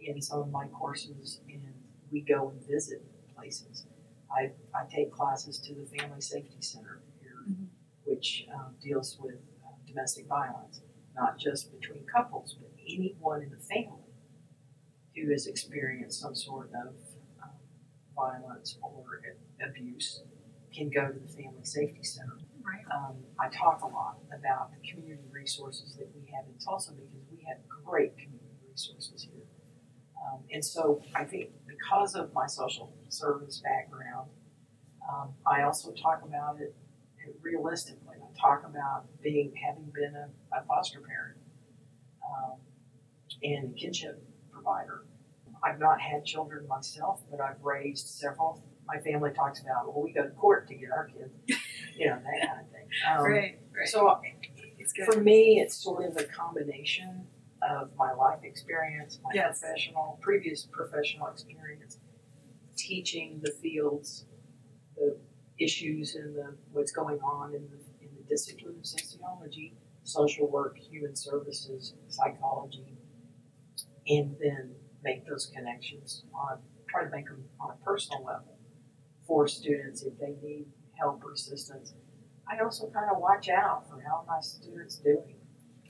in 0.00 0.20
some 0.22 0.40
of 0.40 0.50
my 0.50 0.66
courses 0.68 1.40
and 1.48 1.62
we 2.10 2.20
go 2.20 2.48
and 2.50 2.66
visit 2.66 3.02
places. 3.36 3.86
I, 4.30 4.50
I 4.74 4.84
take 4.88 5.12
classes 5.12 5.58
to 5.60 5.74
the 5.74 5.86
Family 5.98 6.20
Safety 6.20 6.56
Center 6.60 7.00
here, 7.20 7.30
Mhm. 7.48 7.66
which 8.04 8.46
um, 8.54 8.74
deals 8.80 9.18
with 9.20 9.36
uh, 9.64 9.70
domestic 9.86 10.26
violence, 10.26 10.82
not 11.14 11.38
just 11.38 11.72
between 11.72 12.04
couples, 12.06 12.56
but 12.60 12.70
anyone 12.88 13.42
in 13.42 13.50
the 13.50 13.56
family 13.58 13.96
who 15.16 15.30
has 15.30 15.46
experienced 15.46 16.20
some 16.20 16.34
sort 16.34 16.70
of 16.74 16.94
um, 17.42 17.50
violence 18.14 18.78
or 18.82 19.04
abuse 19.66 20.22
can 20.74 20.90
go 20.90 21.08
to 21.08 21.18
the 21.18 21.28
Family 21.28 21.64
Safety 21.64 22.02
Center. 22.02 22.38
Right. 22.62 22.84
Um, 22.94 23.16
I 23.38 23.48
talk 23.48 23.82
a 23.82 23.86
lot 23.86 24.18
about 24.36 24.70
the 24.70 24.88
community 24.88 25.28
resources 25.32 25.96
that 25.96 26.08
we 26.14 26.30
have 26.32 26.44
in 26.46 26.54
Tulsa 26.64 26.92
because 26.92 27.26
we 27.30 27.44
have 27.48 27.58
great 27.84 28.16
community 28.16 28.60
resources 28.70 29.22
here. 29.22 29.42
Um, 30.20 30.40
and 30.52 30.64
so 30.64 31.02
I 31.14 31.24
think 31.24 31.50
because 31.66 32.14
of 32.14 32.32
my 32.32 32.46
social 32.46 32.92
service 33.08 33.62
background, 33.64 34.28
um, 35.10 35.30
I 35.46 35.62
also 35.62 35.92
talk 35.92 36.22
about 36.24 36.60
it 36.60 36.74
realistically. 37.40 38.16
I 38.16 38.40
talk 38.40 38.64
about 38.64 39.06
being 39.22 39.52
having 39.66 39.90
been 39.94 40.14
a, 40.14 40.28
a 40.56 40.64
foster 40.66 41.00
parent 41.00 41.38
um, 42.24 42.58
and 43.42 43.74
a 43.74 43.78
kinship 43.78 44.22
provider. 44.52 45.04
I've 45.62 45.78
not 45.78 46.00
had 46.00 46.24
children 46.24 46.66
myself, 46.68 47.22
but 47.30 47.40
I've 47.40 47.62
raised 47.62 48.08
several. 48.08 48.62
My 48.86 48.98
family 49.00 49.30
talks 49.30 49.60
about, 49.60 49.86
well, 49.86 50.02
we 50.02 50.12
go 50.12 50.22
to 50.22 50.30
court 50.30 50.66
to 50.68 50.74
get 50.74 50.90
our 50.90 51.06
kids, 51.08 51.30
you 51.96 52.06
know, 52.06 52.16
that 52.16 52.48
kind 52.48 52.60
of 52.60 52.70
thing. 52.70 52.86
Um, 53.08 53.22
right. 53.22 53.58
Right. 53.72 53.86
So 53.88 54.20
it's 54.78 54.92
good. 54.92 55.06
for 55.06 55.20
me, 55.20 55.60
it's 55.60 55.76
sort 55.76 56.04
of 56.04 56.16
a 56.16 56.24
combination 56.24 57.24
of 57.62 57.90
my 57.96 58.12
life 58.12 58.40
experience, 58.42 59.20
my 59.22 59.30
Yes. 59.32 59.60
professional, 59.60 60.18
previous 60.20 60.66
professional 60.66 61.28
experience, 61.28 61.98
teaching 62.76 63.38
the 63.44 63.52
fields, 63.62 64.26
the 64.96 65.16
issues 65.58 66.16
and 66.16 66.34
the 66.34 66.56
what's 66.72 66.90
going 66.90 67.20
on 67.20 67.54
in 67.54 67.62
the 67.70 67.78
in 68.04 68.08
the 68.16 68.24
discipline 68.28 68.74
of 68.78 68.84
sociology, 68.86 69.74
social 70.02 70.48
work, 70.50 70.76
human 70.78 71.14
services, 71.14 71.94
psychology, 72.08 72.96
and 74.08 74.34
then 74.40 74.74
make 75.02 75.26
those 75.26 75.46
connections 75.54 76.24
on, 76.34 76.58
try 76.88 77.04
to 77.04 77.10
make 77.10 77.26
them 77.26 77.44
on 77.60 77.70
a 77.70 77.84
personal 77.84 78.24
level 78.24 78.56
for 79.26 79.46
students 79.48 80.02
if 80.02 80.18
they 80.18 80.34
need 80.42 80.66
help 80.98 81.24
or 81.24 81.32
assistance. 81.32 81.94
I 82.50 82.62
also 82.62 82.90
kind 82.90 83.10
of 83.14 83.20
watch 83.20 83.48
out 83.48 83.88
for 83.88 84.00
how 84.00 84.24
my 84.26 84.40
students 84.40 84.96
doing. 84.96 85.36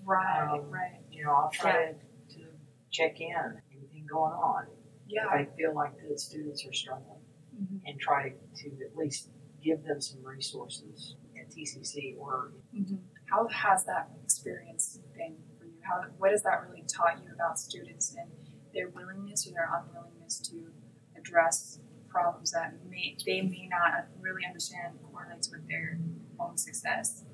Right, 0.05 0.49
Um, 0.53 0.71
right. 0.71 1.01
You 1.11 1.25
know, 1.25 1.33
I'll 1.33 1.51
try 1.51 1.93
to, 1.93 2.35
to 2.37 2.45
check 2.91 3.21
in, 3.21 3.61
anything 3.73 4.07
going 4.11 4.33
on. 4.33 4.67
Yeah. 5.07 5.25
If 5.27 5.31
I 5.33 5.57
feel 5.57 5.75
like 5.75 5.93
the 6.09 6.17
students 6.19 6.65
are 6.67 6.73
struggling 6.73 7.21
Mhm. 7.57 7.81
and 7.87 8.01
try 8.01 8.31
to 8.57 8.67
at 8.87 8.97
least 8.97 9.31
give 9.63 9.83
them 9.85 10.01
some 10.01 10.25
resources 10.25 11.17
at 11.39 11.51
TCC 11.51 12.17
or 12.19 12.53
Mhm. 12.75 12.99
How 13.27 13.47
has 13.49 13.85
that 13.85 14.11
experience 14.25 14.99
been 15.17 15.37
for 15.59 15.65
you? 15.67 15.79
How 15.83 16.03
what 16.19 16.31
has 16.33 16.43
that 16.43 16.69
really 16.69 16.83
taught 16.83 17.23
you 17.23 17.33
about 17.33 17.59
students 17.59 18.15
and 18.17 18.31
their 18.73 18.89
willingness 18.89 19.47
or 19.47 19.53
their 19.53 19.69
unwillingness 19.73 20.39
to 20.51 20.71
address 21.17 21.79
problems 22.09 22.51
that 22.53 22.75
may 22.89 23.17
they 23.25 23.41
may 23.41 23.69
not 23.71 24.07
really 24.21 24.45
understand 24.47 24.99
correlates 25.13 25.51
with 25.51 25.69
their 25.69 25.99
own 26.39 26.57
success? 26.57 27.25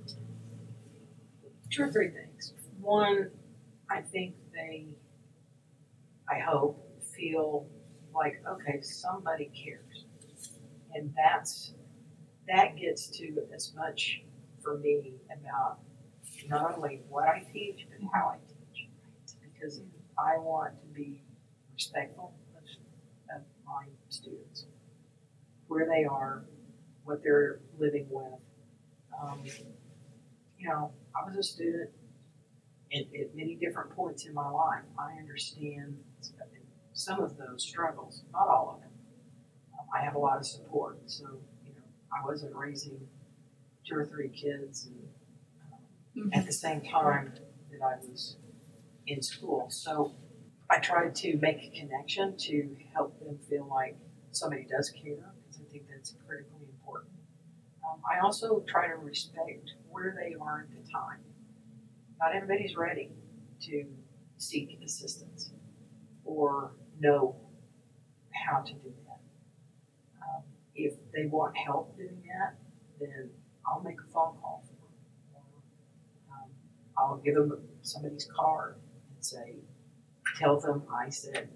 two 1.71 1.83
or 1.83 1.93
three 1.93 2.09
things. 2.09 2.55
One, 2.81 3.31
I 3.91 4.01
think 4.01 4.35
they, 4.53 4.87
I 6.31 6.39
hope, 6.39 6.83
feel 7.15 7.67
like, 8.15 8.43
okay, 8.49 8.81
somebody 8.83 9.51
cares. 9.65 10.05
And 10.95 11.15
that's, 11.17 11.73
that 12.49 12.77
gets 12.77 13.09
to 13.19 13.43
as 13.55 13.73
much 13.75 14.23
for 14.63 14.79
me 14.79 15.15
about 15.33 15.79
not 16.49 16.77
only 16.77 17.03
what 17.09 17.29
I 17.29 17.47
teach, 17.53 17.87
but 17.91 18.07
how 18.13 18.35
I 18.35 18.37
teach. 18.49 18.89
Because 19.43 19.81
I 20.19 20.39
want 20.39 20.75
to 20.81 20.87
be 20.95 21.23
respectful 21.77 22.33
of, 22.57 23.37
of 23.37 23.43
my 23.67 23.85
students, 24.09 24.65
where 25.69 25.87
they 25.87 26.05
are, 26.05 26.45
what 27.05 27.23
they're 27.23 27.61
living 27.79 28.07
with. 28.11 28.41
Um, 29.23 29.43
you 30.59 30.69
know, 30.69 30.91
I 31.15 31.29
was 31.29 31.37
a 31.37 31.43
student 31.43 31.91
at, 32.95 33.03
at 33.21 33.37
many 33.37 33.55
different 33.57 33.95
points 33.95 34.25
in 34.25 34.33
my 34.33 34.49
life. 34.49 34.85
I 34.99 35.19
understand 35.19 35.99
some 36.95 37.21
of 37.21 37.37
those 37.37 37.63
struggles, 37.63 38.23
not 38.33 38.49
all 38.49 38.75
of 38.75 38.81
them. 38.81 38.91
Um, 39.79 39.87
I 39.95 40.03
have 40.03 40.15
a 40.15 40.19
lot 40.19 40.39
of 40.39 40.47
support, 40.47 40.99
so 41.05 41.25
you 41.67 41.75
know, 41.75 41.85
I 42.11 42.27
wasn't 42.27 42.55
raising 42.55 42.99
two 43.87 43.97
or 43.97 44.07
three 44.07 44.29
kids 44.29 44.89
and 46.17 46.25
um, 46.25 46.31
at 46.33 46.47
the 46.47 46.53
same 46.53 46.81
time 46.81 47.35
that 47.71 47.85
I 47.85 47.97
was 48.09 48.37
in 49.07 49.23
school. 49.23 49.67
So 49.69 50.15
I 50.69 50.79
try 50.79 51.09
to 51.09 51.37
make 51.39 51.59
a 51.59 51.79
connection 51.79 52.37
to 52.37 52.77
help 52.93 53.19
them 53.21 53.39
feel 53.49 53.67
like 53.71 53.97
somebody 54.33 54.67
does 54.69 54.91
care, 54.91 55.33
because 55.47 55.61
I 55.61 55.71
think 55.71 55.85
that's 55.89 56.15
critically 56.27 56.67
important. 56.69 57.13
Um, 57.85 58.01
I 58.11 58.19
also 58.19 58.65
try 58.67 58.89
to 58.89 58.97
respect 58.97 59.73
where 59.89 60.17
they 60.19 60.35
are 60.35 60.67
at 60.69 60.71
the 60.71 60.91
time. 60.91 61.21
Not 62.21 62.35
everybody's 62.35 62.77
ready 62.77 63.11
to 63.63 63.85
seek 64.39 64.79
assistance 64.85 65.53
or 66.25 66.73
know 66.99 67.37
how 68.33 68.61
to 68.61 68.73
do 68.73 68.93
that. 69.07 69.21
Um, 70.23 70.43
if 70.75 70.95
they 71.15 71.27
want 71.27 71.57
help 71.57 71.97
doing 71.97 72.23
that, 72.27 72.57
then 73.01 73.31
I'll 73.67 73.83
make 73.83 74.01
a 74.01 74.13
phone 74.13 74.37
call 74.41 74.65
for 74.67 74.75
them. 74.75 74.93
Or, 75.35 76.35
um, 76.35 76.51
I'll 76.99 77.17
give 77.19 77.35
them 77.35 77.53
somebody's 77.83 78.29
card 78.35 78.77
and 79.15 79.25
say, 79.25 79.57
tell 80.39 80.61
them 80.61 80.83
I 80.93 81.11
said 81.11 81.49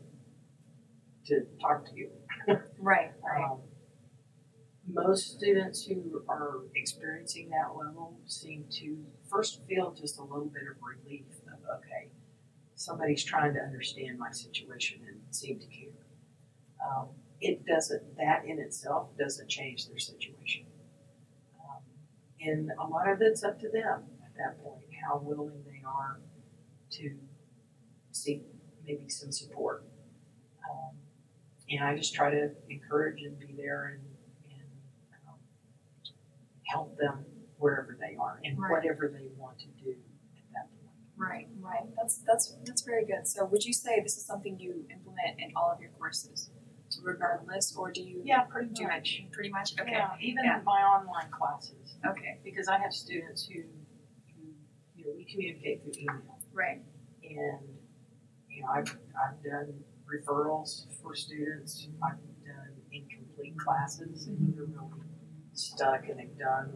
to 1.27 1.47
talk 1.61 1.87
to 1.87 1.97
you. 1.97 2.11
Right, 2.79 3.13
right. 3.23 3.45
Um, 3.45 3.59
most 4.89 5.37
students 5.37 5.85
who 5.85 6.23
are 6.29 6.63
experiencing 6.75 7.51
that 7.51 7.77
level 7.77 8.19
seem 8.27 8.65
to 8.81 8.97
first 9.29 9.61
feel 9.69 9.93
just 9.93 10.19
a 10.19 10.23
little 10.23 10.47
bit 10.47 10.63
of 10.71 10.77
relief 10.83 11.27
of, 11.47 11.59
okay, 11.77 12.09
somebody's 12.75 13.23
trying 13.23 13.55
to 13.55 13.61
understand 13.61 14.19
my 14.19 14.31
situation 14.31 15.01
and 15.07 15.21
seem 15.31 15.61
to 15.61 15.67
care. 15.67 16.07
Um, 16.85 17.09
it 17.41 17.65
doesn't, 17.67 18.17
that 18.17 18.45
in 18.47 18.59
itself 18.59 19.09
doesn't 19.19 19.49
change 19.49 19.87
their 19.87 19.99
situation. 19.99 20.65
Um, 21.61 21.83
and 22.41 22.71
a 22.79 22.87
lot 22.87 23.09
of 23.09 23.21
it's 23.21 23.45
up 23.45 23.61
to 23.61 23.69
them 23.69 24.05
at 24.25 24.35
that 24.39 24.65
point, 24.65 24.85
how 25.05 25.19
willing 25.19 25.63
they 25.67 25.83
are 25.87 26.19
to 26.93 27.15
seek 28.13 28.45
maybe 28.91 29.09
some 29.09 29.31
support. 29.33 29.85
Um, 30.71 30.97
and 31.71 31.85
I 31.85 31.97
just 31.97 32.15
try 32.15 32.31
to 32.31 32.51
encourage 32.69 33.23
and 33.23 33.39
be 33.39 33.55
there 33.57 33.95
and, 33.95 34.03
and 34.51 34.69
um, 35.29 35.39
help 36.67 36.97
them 36.99 37.25
wherever 37.59 37.97
they 37.99 38.17
are 38.17 38.41
and 38.45 38.59
Right. 38.59 38.71
whatever 38.71 39.09
they 39.09 39.29
want 39.37 39.59
to 39.61 39.67
do 39.83 39.91
at 40.37 40.45
that 40.55 40.69
point. 40.83 40.97
Right, 41.17 41.49
right. 41.61 41.87
That's 41.97 42.19
that's 42.27 42.57
that's 42.65 42.83
very 42.83 43.05
good. 43.05 43.27
So 43.29 43.45
would 43.45 43.65
you 43.65 43.73
say 43.73 44.01
this 44.03 44.17
is 44.17 44.25
something 44.25 44.59
you 44.59 44.87
implement 44.91 45.39
in 45.39 45.53
all 45.55 45.71
of 45.71 45.81
your 45.81 45.91
courses, 45.91 46.51
regardless, 47.03 47.77
or 47.77 47.93
do 47.93 48.03
you 48.03 48.23
Yeah, 48.25 48.43
pretty 48.43 48.71
do 48.73 48.85
much. 48.85 49.21
it 49.25 49.33
pretty 49.33 49.51
much? 49.51 49.75
Okay. 49.79 49.91
Yeah, 49.93 50.11
even 50.21 50.45
Yeah. 50.45 50.61
my 50.65 50.81
online 50.83 51.31
classes, 51.31 51.97
Okay. 52.07 52.41
because 52.43 52.69
I 52.69 52.79
have 52.79 52.93
students 52.93 53.47
who, 53.47 53.61
who, 54.35 54.43
you 54.97 55.05
know, 55.07 55.13
we 55.17 55.25
communicate 55.27 55.83
through 55.83 55.93
email. 55.99 56.39
Right. 56.53 56.83
And, 57.23 57.77
you 58.61 58.67
know, 58.67 58.73
I've, 58.73 58.97
I've 59.17 59.43
done 59.43 59.75
referrals 60.07 60.87
for 61.03 61.15
students, 61.15 61.89
I've 62.03 62.19
done 62.45 62.75
incomplete 62.93 63.57
classes, 63.59 64.27
and 64.27 64.55
they're 64.55 64.65
really 64.65 64.91
stuck 65.53 66.09
and 66.09 66.19
they've 66.19 66.39
done 66.39 66.73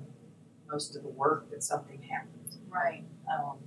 most 0.70 0.96
of 0.96 1.02
the 1.02 1.08
work, 1.08 1.46
but 1.50 1.62
something 1.62 2.00
happens. 2.02 2.58
Right. 2.68 3.04
Um, 3.30 3.58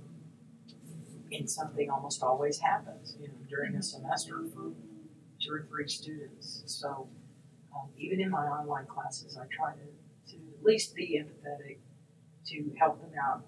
and 1.30 1.48
something 1.48 1.90
almost 1.90 2.22
always 2.22 2.58
happens, 2.58 3.16
you 3.20 3.28
know, 3.28 3.34
during 3.48 3.76
a 3.76 3.82
semester 3.82 4.44
for 4.52 4.72
two 5.40 5.52
or 5.52 5.66
three 5.68 5.86
students. 5.86 6.62
So, 6.66 7.08
um, 7.74 7.90
even 7.98 8.20
in 8.20 8.30
my 8.30 8.46
online 8.46 8.86
classes, 8.86 9.36
I 9.36 9.44
try 9.54 9.72
to, 9.74 10.32
to 10.32 10.36
at 10.58 10.64
least 10.64 10.94
be 10.94 11.22
empathetic, 11.22 11.78
to 12.46 12.72
help 12.78 13.00
them 13.00 13.10
out 13.22 13.42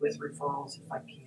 with 0.00 0.18
referrals 0.20 0.78
if 0.78 0.90
I 0.90 0.98
can. 0.98 1.25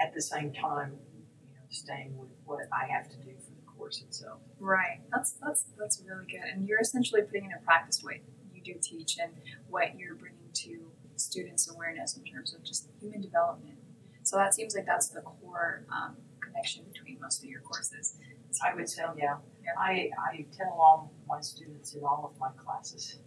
At 0.00 0.14
the 0.14 0.22
same 0.22 0.52
time, 0.52 0.92
you 1.14 1.52
know, 1.54 1.66
staying 1.68 2.16
with 2.16 2.30
what 2.44 2.60
I 2.72 2.86
have 2.86 3.08
to 3.10 3.16
do 3.16 3.32
for 3.44 3.50
the 3.50 3.66
course 3.76 4.00
itself. 4.00 4.40
Right. 4.58 5.00
That's 5.12 5.32
that's 5.42 5.64
that's 5.78 6.02
really 6.06 6.26
good. 6.26 6.48
And 6.52 6.66
you're 6.66 6.80
essentially 6.80 7.22
putting 7.22 7.44
into 7.44 7.58
practice 7.64 8.02
what 8.02 8.16
you 8.52 8.62
do 8.62 8.74
teach 8.80 9.18
and 9.18 9.32
what 9.68 9.98
you're 9.98 10.14
bringing 10.14 10.50
to 10.52 10.90
students' 11.16 11.70
awareness 11.70 12.16
in 12.16 12.24
terms 12.24 12.54
of 12.54 12.62
just 12.64 12.88
human 13.00 13.20
development. 13.20 13.76
So 14.22 14.36
that 14.36 14.54
seems 14.54 14.74
like 14.74 14.86
that's 14.86 15.08
the 15.08 15.20
core 15.20 15.84
um, 15.92 16.16
connection 16.40 16.84
between 16.92 17.18
most 17.20 17.42
of 17.42 17.48
your 17.48 17.60
courses. 17.60 18.16
I 18.64 18.74
would 18.74 18.88
say, 18.88 19.02
yeah. 19.16 19.36
Yeah. 19.62 19.70
I, 19.78 20.10
I 20.18 20.46
tell 20.56 20.72
all 20.72 21.12
my 21.28 21.40
students 21.40 21.94
in 21.94 22.02
all 22.02 22.32
of 22.32 22.40
my 22.40 22.50
classes, 22.56 23.18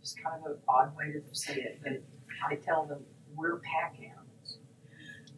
just 0.00 0.22
kind 0.22 0.36
of 0.40 0.52
an 0.52 0.58
odd 0.68 0.96
way 0.96 1.12
to 1.12 1.20
say 1.32 1.54
it, 1.54 1.80
but 1.82 2.02
I 2.48 2.54
tell 2.56 2.86
them 2.86 3.00
we're 3.34 3.58
pack 3.58 3.96
animals. 3.98 4.17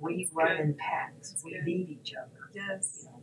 We 0.00 0.24
That's 0.24 0.34
run 0.34 0.56
good. 0.56 0.60
in 0.66 0.74
packs. 0.74 1.30
That's 1.32 1.44
we 1.44 1.52
good. 1.52 1.64
need 1.64 1.88
each 1.90 2.14
other. 2.14 2.50
Yes. 2.54 3.00
You 3.04 3.10
know, 3.10 3.22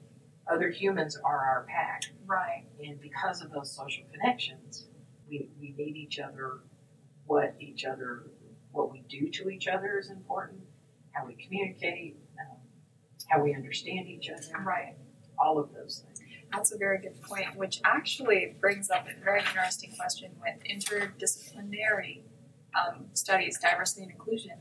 other 0.53 0.69
humans 0.69 1.17
are 1.25 1.37
our 1.39 1.65
pack, 1.67 2.03
Right. 2.25 2.65
and 2.81 2.99
because 3.01 3.41
of 3.41 3.51
those 3.51 3.75
social 3.75 4.05
connections, 4.13 4.87
we, 5.29 5.49
we 5.59 5.73
need 5.77 5.97
each 5.97 6.19
other. 6.19 6.59
What 7.25 7.55
each 7.59 7.83
other, 7.83 8.27
what 8.71 8.91
we 8.91 9.01
do 9.09 9.29
to 9.29 9.49
each 9.49 9.67
other 9.67 9.99
is 9.99 10.09
important. 10.09 10.61
How 11.11 11.25
we 11.25 11.35
communicate, 11.35 12.15
um, 12.39 12.57
how 13.27 13.43
we 13.43 13.53
understand 13.53 14.07
each 14.07 14.29
other, 14.29 14.63
Right. 14.63 14.95
all 15.37 15.57
of 15.59 15.73
those 15.73 16.03
things. 16.05 16.21
That's 16.53 16.71
a 16.71 16.77
very 16.77 16.99
good 17.01 17.21
point, 17.23 17.57
which 17.57 17.81
actually 17.83 18.55
brings 18.61 18.89
up 18.89 19.05
a 19.09 19.21
very 19.21 19.39
interesting 19.41 19.91
question 19.99 20.31
with 20.39 20.63
interdisciplinary 20.63 22.21
um, 22.77 23.05
studies, 23.13 23.59
diversity 23.59 24.03
and 24.03 24.11
inclusion. 24.11 24.51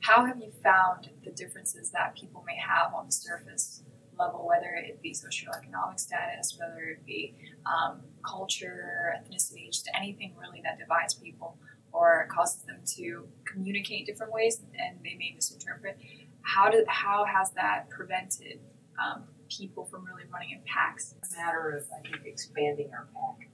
How 0.00 0.24
have 0.24 0.38
you 0.38 0.52
found 0.62 1.10
the 1.24 1.30
differences 1.30 1.90
that 1.90 2.16
people 2.16 2.42
may 2.46 2.56
have 2.56 2.94
on 2.94 3.06
the 3.06 3.12
surface 3.12 3.82
level, 4.18 4.46
whether 4.46 4.74
it 4.74 5.00
be 5.02 5.12
socioeconomic 5.12 5.98
status, 5.98 6.56
whether 6.58 6.82
it 6.84 7.04
be 7.06 7.34
um, 7.66 8.00
culture, 8.22 9.14
ethnicity, 9.16 9.66
just 9.70 9.90
anything 9.96 10.34
really 10.40 10.60
that 10.62 10.78
divides 10.78 11.14
people 11.14 11.56
or 11.92 12.28
causes 12.30 12.62
them 12.62 12.80
to 12.86 13.26
communicate 13.44 14.06
different 14.06 14.32
ways 14.32 14.60
and 14.78 14.98
they 15.04 15.14
may 15.18 15.32
misinterpret? 15.34 15.98
How 16.42 16.70
did 16.70 16.86
how 16.88 17.24
has 17.24 17.50
that 17.52 17.88
prevented 17.90 18.60
um, 19.02 19.24
people 19.48 19.84
from 19.84 20.04
really 20.04 20.24
running 20.32 20.50
in 20.52 20.60
packs? 20.66 21.14
a 21.22 21.36
matter 21.36 21.76
of, 21.76 21.84
I 21.98 22.08
think, 22.08 22.24
expanding 22.26 22.90
our 22.92 23.08
pack. 23.14 23.49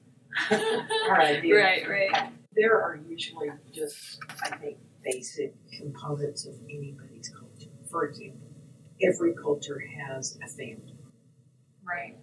Our 0.50 1.20
idea. 1.20 1.56
Right, 1.56 1.88
right. 1.88 2.32
There 2.54 2.80
are 2.80 2.98
usually 3.08 3.50
just, 3.72 4.18
I 4.42 4.56
think, 4.56 4.78
basic 5.04 5.54
components 5.78 6.46
of 6.46 6.54
anybody's 6.68 7.28
culture. 7.28 7.70
For 7.90 8.06
example, 8.06 8.48
every 9.02 9.34
culture 9.34 9.82
has 9.98 10.38
a 10.44 10.48
family. 10.48 10.96
Right. 11.86 12.16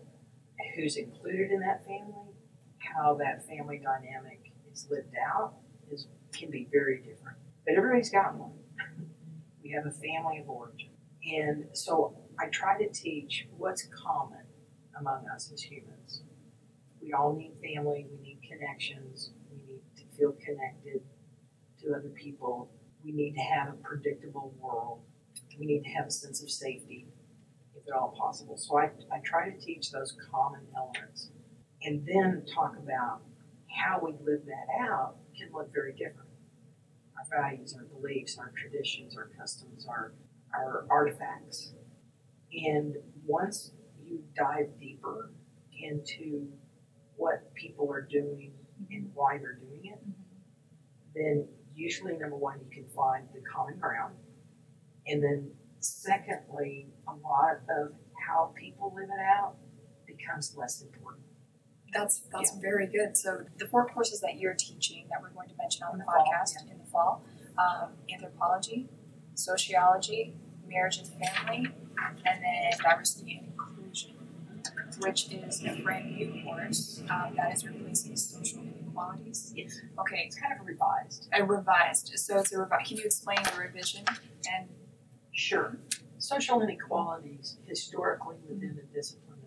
Who's 0.75 0.97
included 0.97 1.51
in 1.51 1.59
that 1.61 1.85
family, 1.85 2.33
how 2.79 3.15
that 3.15 3.47
family 3.47 3.79
dynamic 3.79 4.51
is 4.71 4.87
lived 4.89 5.13
out 5.33 5.53
is 5.91 6.07
can 6.33 6.49
be 6.49 6.67
very 6.71 6.97
different. 6.97 7.37
But 7.65 7.75
everybody's 7.77 8.09
got 8.09 8.35
one. 8.35 8.53
we 9.63 9.71
have 9.71 9.85
a 9.85 9.91
family 9.91 10.39
of 10.39 10.49
origin. 10.49 10.89
And 11.31 11.65
so 11.73 12.17
I 12.39 12.47
try 12.47 12.77
to 12.77 12.89
teach 12.89 13.47
what's 13.55 13.87
common 14.05 14.45
among 14.99 15.27
us 15.33 15.51
as 15.53 15.61
humans. 15.61 16.22
We 17.03 17.11
all 17.11 17.35
need 17.35 17.51
family, 17.61 18.07
we 18.09 18.23
need 18.23 18.39
connections, 18.47 19.31
we 19.51 19.73
need 19.73 19.81
to 19.97 20.17
feel 20.17 20.31
connected 20.33 21.01
to 21.81 21.93
other 21.93 22.09
people, 22.09 22.69
we 23.03 23.11
need 23.11 23.33
to 23.33 23.41
have 23.41 23.69
a 23.69 23.73
predictable 23.73 24.53
world, 24.59 25.01
we 25.59 25.65
need 25.65 25.83
to 25.83 25.89
have 25.89 26.07
a 26.07 26.11
sense 26.11 26.41
of 26.41 26.49
safety, 26.49 27.07
if 27.75 27.85
at 27.87 27.93
all 27.93 28.15
possible. 28.17 28.55
So 28.55 28.77
I, 28.77 28.91
I 29.11 29.19
try 29.23 29.49
to 29.49 29.59
teach 29.59 29.91
those 29.91 30.15
common 30.31 30.61
elements 30.77 31.29
and 31.83 32.05
then 32.05 32.45
talk 32.53 32.77
about 32.77 33.21
how 33.67 33.99
we 34.01 34.13
live 34.23 34.45
that 34.45 34.67
out 34.79 35.15
can 35.37 35.49
look 35.53 35.73
very 35.73 35.91
different. 35.91 36.29
Our 37.17 37.41
values, 37.41 37.75
our 37.77 37.83
beliefs, 37.83 38.37
our 38.37 38.53
traditions, 38.55 39.17
our 39.17 39.29
customs, 39.37 39.85
our, 39.87 40.13
our 40.55 40.85
artifacts. 40.89 41.73
And 42.53 42.95
once 43.25 43.71
you 44.05 44.23
dive 44.35 44.69
deeper 44.79 45.31
into 45.77 46.47
what 47.15 47.53
people 47.53 47.91
are 47.91 48.01
doing 48.01 48.51
and 48.91 49.09
why 49.13 49.37
they're 49.37 49.55
doing 49.55 49.85
it, 49.85 49.99
then 51.15 51.47
usually 51.75 52.17
number 52.17 52.35
one, 52.35 52.59
you 52.59 52.69
can 52.71 52.89
find 52.89 53.27
the 53.33 53.41
common 53.41 53.77
ground. 53.77 54.15
And 55.07 55.23
then 55.23 55.51
secondly, 55.79 56.87
a 57.07 57.11
lot 57.11 57.57
of 57.69 57.93
how 58.27 58.53
people 58.55 58.93
live 58.95 59.09
it 59.09 59.19
out 59.19 59.55
becomes 60.07 60.55
less 60.55 60.81
important. 60.81 61.23
That's 61.93 62.21
that's 62.31 62.55
very 62.57 62.87
good. 62.87 63.15
So 63.15 63.41
the 63.57 63.67
four 63.67 63.87
courses 63.87 64.19
that 64.21 64.39
you're 64.39 64.55
teaching 64.55 65.05
that 65.11 65.21
we're 65.21 65.29
going 65.29 65.49
to 65.49 65.55
mention 65.57 65.83
on 65.83 65.99
the, 65.99 66.05
the 66.05 66.11
fall, 66.11 66.25
podcast 66.25 66.61
in 66.71 66.77
the 66.79 66.85
fall, 66.91 67.23
um, 67.57 67.89
anthropology, 68.11 68.89
sociology, 69.35 70.35
marriage 70.67 70.97
and 70.97 71.07
family, 71.07 71.67
and 72.25 72.43
then 72.43 72.71
diversity 72.81 73.41
and 73.43 73.52
which 74.99 75.31
is 75.31 75.63
a 75.65 75.81
brand 75.81 76.15
new 76.15 76.43
course 76.43 77.01
um, 77.09 77.33
that 77.35 77.53
is 77.55 77.65
replacing 77.65 78.15
social 78.15 78.59
inequalities. 78.61 79.53
Yes. 79.55 79.79
Okay, 79.99 80.23
It's 80.27 80.35
kind 80.39 80.53
of 80.59 80.65
revised. 80.65 81.27
a 81.33 81.43
revised. 81.43 82.11
So 82.15 82.37
it's 82.39 82.51
a 82.53 82.59
revised. 82.59 82.87
Can 82.87 82.97
you 82.97 83.03
explain 83.05 83.37
the 83.43 83.59
revision 83.59 84.05
and 84.53 84.69
Sure. 85.35 85.75
Social 86.19 86.61
inequalities 86.61 87.57
historically 87.65 88.35
within 88.47 88.75
the 88.75 88.83
discipline 88.95 89.39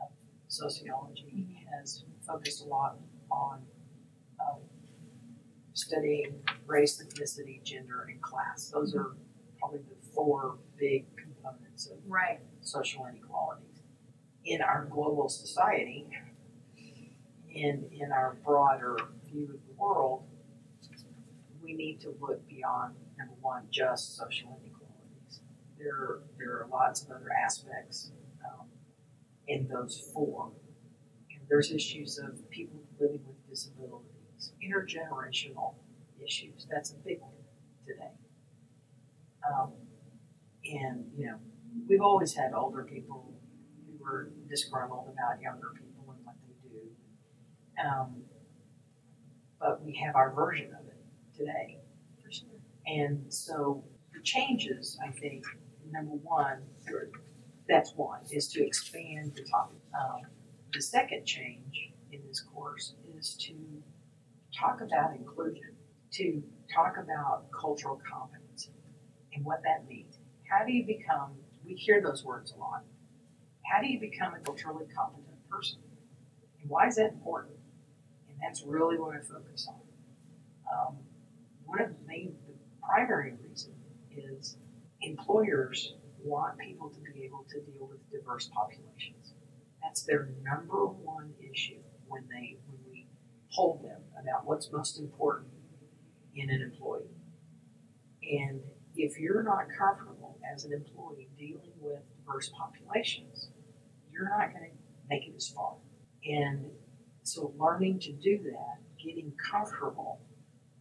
of, 0.00 0.06
of 0.06 0.08
sociology 0.48 1.66
has 1.76 2.04
focused 2.26 2.64
a 2.64 2.68
lot 2.68 2.96
on 3.30 3.58
um, 4.40 4.60
studying 5.74 6.34
race, 6.66 7.02
ethnicity, 7.02 7.62
gender, 7.64 8.06
and 8.08 8.20
class. 8.22 8.70
Those 8.72 8.94
are 8.94 9.16
probably 9.58 9.80
the 9.80 10.06
four 10.14 10.58
big 10.78 11.06
components 11.16 11.86
of 11.86 11.98
right? 12.06 12.38
social 12.60 13.06
inequalities. 13.06 13.71
In 14.44 14.60
our 14.60 14.86
global 14.90 15.28
society 15.28 16.08
and 17.54 17.84
in 17.92 18.10
our 18.12 18.36
broader 18.44 18.96
view 19.24 19.44
of 19.44 19.60
the 19.66 19.74
world, 19.76 20.24
we 21.62 21.74
need 21.74 22.00
to 22.00 22.14
look 22.20 22.46
beyond 22.48 22.94
number 23.16 23.34
one, 23.40 23.62
just 23.70 24.16
social 24.16 24.58
inequalities. 24.60 25.40
There, 25.78 26.20
there 26.38 26.62
are 26.62 26.68
lots 26.70 27.02
of 27.04 27.10
other 27.10 27.30
aspects 27.44 28.10
um, 28.44 28.66
in 29.46 29.68
those 29.68 30.10
four. 30.12 30.50
And 31.30 31.40
there's 31.48 31.70
issues 31.72 32.18
of 32.18 32.50
people 32.50 32.80
living 33.00 33.20
with 33.26 33.48
disabilities, 33.48 34.52
intergenerational 34.62 35.74
issues. 36.24 36.66
That's 36.70 36.92
a 36.92 36.96
big 36.96 37.20
one 37.20 37.32
today. 37.86 38.10
Um, 39.48 39.72
and 40.64 41.04
you 41.16 41.26
know, 41.26 41.38
we've 41.88 42.00
always 42.00 42.34
had 42.34 42.52
older 42.54 42.84
people 42.84 43.31
were 44.02 44.30
disgruntled 44.48 45.08
about 45.12 45.40
younger 45.40 45.72
people 45.74 46.14
and 46.14 46.24
what 46.24 46.34
they 46.46 46.68
do. 46.68 47.88
Um, 47.88 48.22
but 49.60 49.84
we 49.84 49.94
have 50.04 50.16
our 50.16 50.32
version 50.34 50.70
of 50.78 50.86
it 50.86 50.98
today, 51.36 51.78
for 52.22 52.30
sure. 52.32 52.48
And 52.86 53.32
so 53.32 53.84
the 54.12 54.20
changes, 54.22 54.98
I 55.06 55.10
think, 55.10 55.44
number 55.90 56.14
one, 56.14 56.62
that's 57.68 57.92
one, 57.94 58.20
is 58.30 58.48
to 58.48 58.64
expand 58.64 59.32
the 59.34 59.44
topic. 59.44 59.78
Um, 59.94 60.22
the 60.72 60.82
second 60.82 61.24
change 61.24 61.92
in 62.10 62.20
this 62.26 62.40
course 62.40 62.94
is 63.18 63.36
to 63.36 63.54
talk 64.58 64.80
about 64.80 65.14
inclusion, 65.16 65.74
to 66.12 66.42
talk 66.74 66.96
about 66.98 67.44
cultural 67.58 68.00
competence 68.10 68.70
and 69.34 69.44
what 69.44 69.62
that 69.62 69.88
means. 69.88 70.18
How 70.48 70.64
do 70.66 70.72
you 70.72 70.84
become, 70.84 71.32
we 71.64 71.74
hear 71.74 72.02
those 72.02 72.24
words 72.24 72.52
a 72.52 72.58
lot. 72.58 72.82
How 73.72 73.80
do 73.80 73.86
you 73.86 73.98
become 73.98 74.34
a 74.34 74.38
culturally 74.40 74.84
competent 74.94 75.48
person? 75.48 75.78
And 76.60 76.68
why 76.68 76.88
is 76.88 76.96
that 76.96 77.06
important? 77.06 77.56
And 78.28 78.36
that's 78.42 78.62
really 78.66 78.98
what 78.98 79.16
I 79.16 79.20
focus 79.20 79.66
on. 79.66 79.80
Um, 80.70 80.96
one 81.64 81.80
of 81.80 81.88
the 81.88 82.06
main, 82.06 82.34
the 82.46 82.52
primary 82.86 83.32
reason 83.48 83.72
is 84.14 84.58
employers 85.00 85.94
want 86.22 86.58
people 86.58 86.90
to 86.90 87.00
be 87.00 87.24
able 87.24 87.46
to 87.48 87.60
deal 87.60 87.88
with 87.88 87.98
diverse 88.10 88.50
populations. 88.54 89.32
That's 89.82 90.02
their 90.02 90.28
number 90.42 90.84
one 90.84 91.32
issue 91.40 91.80
when 92.08 92.24
they 92.28 92.58
when 92.66 92.78
we 92.90 93.06
poll 93.50 93.80
them 93.82 94.02
about 94.20 94.44
what's 94.44 94.70
most 94.70 95.00
important 95.00 95.48
in 96.36 96.50
an 96.50 96.60
employee. 96.60 97.08
And 98.22 98.60
if 98.96 99.18
you're 99.18 99.42
not 99.42 99.64
comfortable 99.78 100.38
as 100.54 100.66
an 100.66 100.74
employee 100.74 101.30
dealing 101.38 101.72
with 101.80 102.00
diverse 102.18 102.50
populations, 102.50 103.48
you're 104.12 104.28
not 104.28 104.52
going 104.52 104.70
to 104.70 104.76
make 105.08 105.26
it 105.26 105.34
as 105.36 105.48
far. 105.48 105.74
And 106.24 106.70
so, 107.22 107.52
learning 107.58 108.00
to 108.00 108.12
do 108.12 108.38
that, 108.44 108.78
getting 109.02 109.32
comfortable 109.50 110.20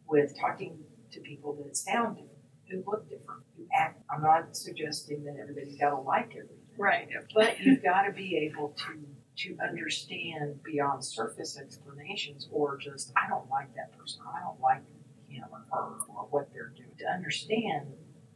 with 0.08 0.38
talking 0.40 0.78
to 1.12 1.20
people 1.20 1.58
that 1.64 1.76
sound 1.76 2.18
different, 2.18 2.32
who 2.70 2.84
look 2.90 3.10
different, 3.10 3.44
who 3.58 3.66
act. 3.74 4.02
I'm 4.10 4.22
not 4.22 4.56
suggesting 4.56 5.24
that 5.26 5.38
everybody's 5.40 5.78
got 5.78 5.92
to 5.92 6.02
like 6.02 6.32
everything. 6.32 6.58
Right. 6.78 7.08
But 7.34 7.60
you've 7.60 7.84
got 7.92 8.04
to 8.04 8.12
be 8.12 8.38
able 8.38 8.70
to 8.70 9.06
to 9.38 9.58
understand 9.66 10.62
beyond 10.64 11.04
surface 11.04 11.58
explanations 11.58 12.48
or 12.52 12.78
just 12.78 13.12
I 13.16 13.30
don't 13.30 13.50
like 13.50 13.74
that 13.76 13.98
person, 13.98 14.22
I 14.28 14.42
don't 14.42 14.60
like 14.60 14.84
him 15.30 15.46
or 15.52 15.64
her 15.72 15.98
or 16.10 16.28
what 16.30 16.50
they're 16.54 16.74
doing. 16.76 16.92
To 17.00 17.06
understand 17.06 17.88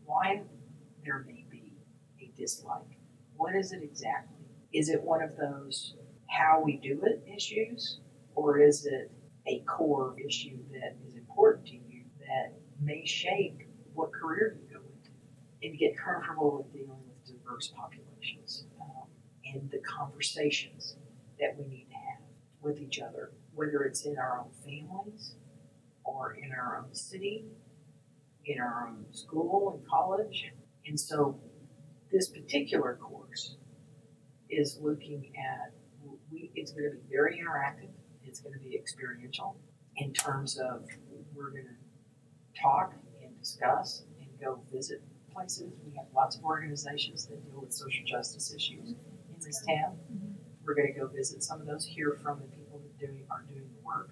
why 0.05 0.41
there 1.03 1.23
may 1.27 1.45
be 1.51 1.73
a 2.21 2.31
dislike. 2.37 2.81
What 3.37 3.55
is 3.55 3.73
it 3.73 3.83
exactly? 3.83 4.34
Is 4.75 4.89
it 4.89 5.01
one 5.01 5.23
of 5.23 5.37
those 5.37 5.95
how 6.27 6.61
we 6.61 6.75
do 6.75 7.01
it 7.05 7.25
issues? 7.33 8.01
Or 8.35 8.59
is 8.59 8.85
it 8.85 9.09
a 9.47 9.59
core 9.59 10.17
issue 10.19 10.57
that 10.73 10.97
is 11.07 11.15
important 11.15 11.65
to 11.67 11.75
you 11.75 12.01
that 12.19 12.51
may 12.81 13.05
shape 13.05 13.61
what 13.93 14.11
career 14.11 14.57
you 14.59 14.75
go 14.75 14.81
into? 14.81 15.11
And 15.63 15.79
get 15.79 15.97
comfortable 15.97 16.57
with 16.57 16.73
dealing 16.73 16.99
with 17.07 17.25
diverse 17.25 17.71
populations 17.73 18.65
um, 18.81 19.07
and 19.45 19.71
the 19.71 19.79
conversations 19.79 20.97
that 21.39 21.55
we 21.57 21.67
need 21.67 21.87
to 21.91 21.95
have 21.95 22.25
with 22.61 22.81
each 22.81 22.99
other, 22.99 23.31
whether 23.53 23.83
it's 23.83 24.05
in 24.05 24.17
our 24.17 24.41
own 24.41 24.51
families 24.61 25.35
or 26.03 26.33
in 26.33 26.51
our 26.51 26.83
own 26.83 26.93
city, 26.93 27.45
in 28.43 28.59
our 28.59 28.89
own 28.89 29.05
school 29.11 29.79
and 29.79 29.89
college. 29.89 30.51
And 30.85 30.99
so 30.99 31.39
this 32.11 32.27
particular 32.27 32.99
course 33.01 33.55
is 34.49 34.77
looking 34.81 35.31
at 35.37 35.73
we 36.31 36.51
it's 36.55 36.71
going 36.71 36.89
to 36.89 36.97
be 36.97 37.03
very 37.09 37.41
interactive 37.41 37.89
it's 38.23 38.39
going 38.39 38.53
to 38.53 38.59
be 38.59 38.75
experiential 38.75 39.55
in 39.97 40.11
terms 40.13 40.57
of 40.57 40.85
we're 41.33 41.51
going 41.51 41.65
to 41.65 42.61
talk 42.61 42.93
and 43.21 43.37
discuss 43.39 44.03
and 44.19 44.27
go 44.39 44.59
visit 44.71 45.01
places. 45.33 45.73
We 45.85 45.95
have 45.97 46.07
lots 46.15 46.37
of 46.37 46.43
organizations 46.43 47.25
that 47.27 47.43
deal 47.45 47.61
with 47.61 47.73
social 47.73 48.05
justice 48.05 48.53
issues 48.53 48.89
in 48.89 49.39
this 49.41 49.63
town. 49.67 49.97
We're 50.65 50.73
going 50.75 50.93
to 50.93 50.99
go 50.99 51.07
visit 51.07 51.43
some 51.43 51.61
of 51.61 51.67
those 51.67 51.85
hear 51.85 52.17
from 52.23 52.39
the 52.39 52.47
people 52.47 52.79
that 52.79 52.97
doing 52.97 53.23
are 53.29 53.43
doing 53.47 53.69
the 53.69 53.85
work. 53.85 54.09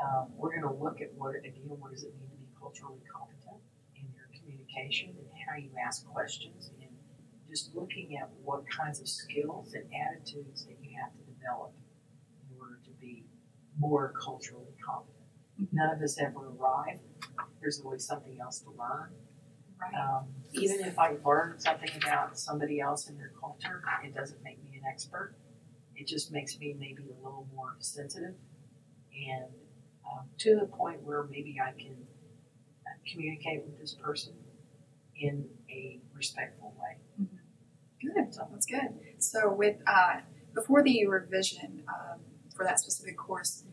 Um, 0.00 0.28
we're 0.36 0.50
going 0.50 0.62
to 0.62 0.82
look 0.82 1.00
at 1.00 1.12
what 1.16 1.34
again 1.36 1.72
what 1.80 1.90
does 1.90 2.04
it 2.04 2.12
mean 2.20 2.30
to 2.30 2.36
be 2.36 2.48
culturally 2.60 3.00
competent 3.10 3.64
in 3.96 4.06
your 4.14 4.28
communication 4.36 5.16
and 5.16 5.26
how 5.48 5.56
you 5.56 5.70
ask 5.82 6.06
questions 6.06 6.70
and 6.72 6.85
just 7.48 7.74
looking 7.74 8.16
at 8.16 8.28
what 8.42 8.62
kinds 8.68 9.00
of 9.00 9.08
skills 9.08 9.74
and 9.74 9.84
attitudes 9.94 10.64
that 10.64 10.76
you 10.82 10.90
have 11.00 11.12
to 11.12 11.22
develop 11.32 11.72
in 12.50 12.60
order 12.60 12.78
to 12.84 12.90
be 13.00 13.24
more 13.78 14.12
culturally 14.20 14.74
competent. 14.84 15.72
None 15.72 15.90
of 15.90 16.02
us 16.02 16.18
ever 16.20 16.48
arrive 16.48 16.98
there's 17.66 17.80
always 17.80 18.04
something 18.04 18.38
else 18.40 18.60
to 18.60 18.70
learn. 18.70 19.10
Right. 19.80 19.94
Um, 19.94 20.26
even 20.52 20.80
if 20.80 20.96
I 20.98 21.16
learn 21.24 21.58
something 21.58 21.90
about 21.96 22.38
somebody 22.38 22.80
else 22.80 23.08
in 23.08 23.16
their 23.16 23.32
culture, 23.40 23.82
it 24.04 24.14
doesn't 24.14 24.40
make 24.44 24.62
me 24.62 24.78
an 24.78 24.82
expert. 24.88 25.34
It 25.96 26.06
just 26.06 26.30
makes 26.30 26.58
me 26.60 26.76
maybe 26.78 27.02
a 27.10 27.24
little 27.24 27.48
more 27.54 27.74
sensitive 27.80 28.34
and 29.12 29.46
um, 30.06 30.26
to 30.38 30.54
the 30.54 30.66
point 30.66 31.02
where 31.02 31.24
maybe 31.24 31.58
I 31.60 31.72
can 31.72 31.96
uh, 32.86 32.90
communicate 33.10 33.64
with 33.64 33.78
this 33.80 33.94
person 33.94 34.34
in 35.18 35.44
a 35.68 35.98
respectful 36.14 36.72
way. 36.80 36.98
Good. 38.14 38.32
That's 38.52 38.66
good. 38.66 38.98
So 39.18 39.52
with 39.52 39.76
uh, 39.86 40.20
before 40.54 40.82
the 40.82 41.06
revision 41.06 41.82
um, 41.88 42.20
for 42.54 42.64
that 42.64 42.78
specific 42.80 43.16
course, 43.16 43.64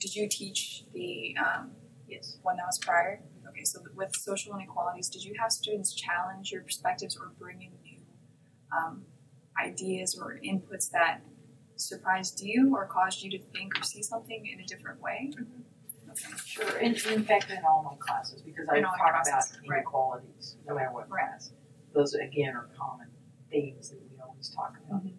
did 0.00 0.14
you 0.14 0.28
teach 0.28 0.84
the 0.92 1.34
um, 1.38 1.70
Yes. 2.08 2.38
one 2.42 2.56
that 2.56 2.64
was 2.66 2.78
prior? 2.78 3.20
Okay. 3.50 3.64
So 3.64 3.80
with 3.94 4.14
social 4.16 4.54
inequalities, 4.56 5.08
did 5.10 5.22
you 5.24 5.34
have 5.40 5.52
students 5.52 5.94
challenge 5.94 6.50
your 6.50 6.62
perspectives 6.62 7.16
or 7.16 7.32
bring 7.38 7.60
in 7.62 7.70
new 7.84 8.00
um, 8.76 9.02
ideas 9.62 10.18
or 10.20 10.40
inputs 10.44 10.90
that 10.92 11.20
surprised 11.76 12.40
you 12.42 12.74
or 12.74 12.86
caused 12.86 13.22
you 13.22 13.30
to 13.30 13.38
think 13.52 13.78
or 13.78 13.82
see 13.82 14.02
something 14.02 14.46
in 14.46 14.60
a 14.60 14.64
different 14.66 15.00
way? 15.02 15.30
Okay. 16.10 16.32
Sure. 16.46 16.76
And 16.78 16.96
in 16.96 17.24
fact, 17.24 17.50
in 17.50 17.58
all 17.64 17.82
my 17.84 17.96
classes, 17.98 18.40
because 18.42 18.66
I 18.72 18.78
In 18.78 18.84
talk 18.84 18.94
about 18.98 19.24
classes, 19.24 19.58
right. 19.68 19.76
inequalities, 19.78 20.56
no 20.66 20.74
matter 20.74 20.90
what 20.92 21.10
Right. 21.10 21.26
class. 21.28 21.52
Those 21.94 22.14
again 22.14 22.54
are 22.54 22.68
common 22.78 23.08
themes 23.50 23.90
that 23.90 24.00
we 24.10 24.18
always 24.20 24.48
talk 24.50 24.78
about 24.86 25.04
Mhm. 25.04 25.08
in 25.10 25.18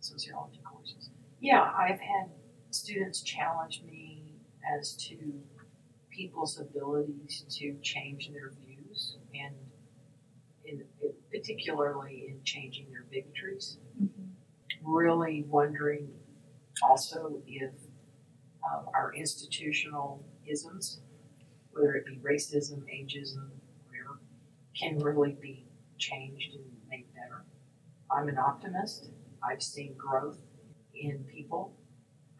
sociology 0.00 0.60
courses. 0.64 1.10
Yeah, 1.40 1.72
I've 1.76 2.00
had 2.00 2.30
students 2.70 3.22
challenge 3.22 3.82
me 3.82 4.34
as 4.78 4.96
to 5.08 5.42
people's 6.10 6.58
abilities 6.58 7.44
to 7.48 7.78
change 7.80 8.30
their 8.32 8.50
views 8.50 9.16
and 9.34 9.54
in, 10.64 10.84
particularly 11.30 12.28
in 12.28 12.42
changing 12.44 12.90
their 12.90 13.04
bigotries 13.04 13.78
really 14.82 15.42
wondering 15.44 16.08
also 16.82 17.42
if 17.46 17.72
um, 18.70 18.88
our 18.94 19.12
institutional 19.14 20.24
isms, 20.46 21.00
whether 21.72 21.94
it 21.94 22.06
be 22.06 22.16
racism, 22.16 22.82
ageism, 22.92 23.50
whatever, 23.86 24.20
can 24.78 24.98
really 24.98 25.32
be 25.40 25.64
changed 25.98 26.54
and. 26.54 26.64
I'm 28.12 28.28
an 28.28 28.38
optimist. 28.38 29.10
I've 29.42 29.62
seen 29.62 29.94
growth 29.96 30.38
in 30.94 31.24
people. 31.24 31.76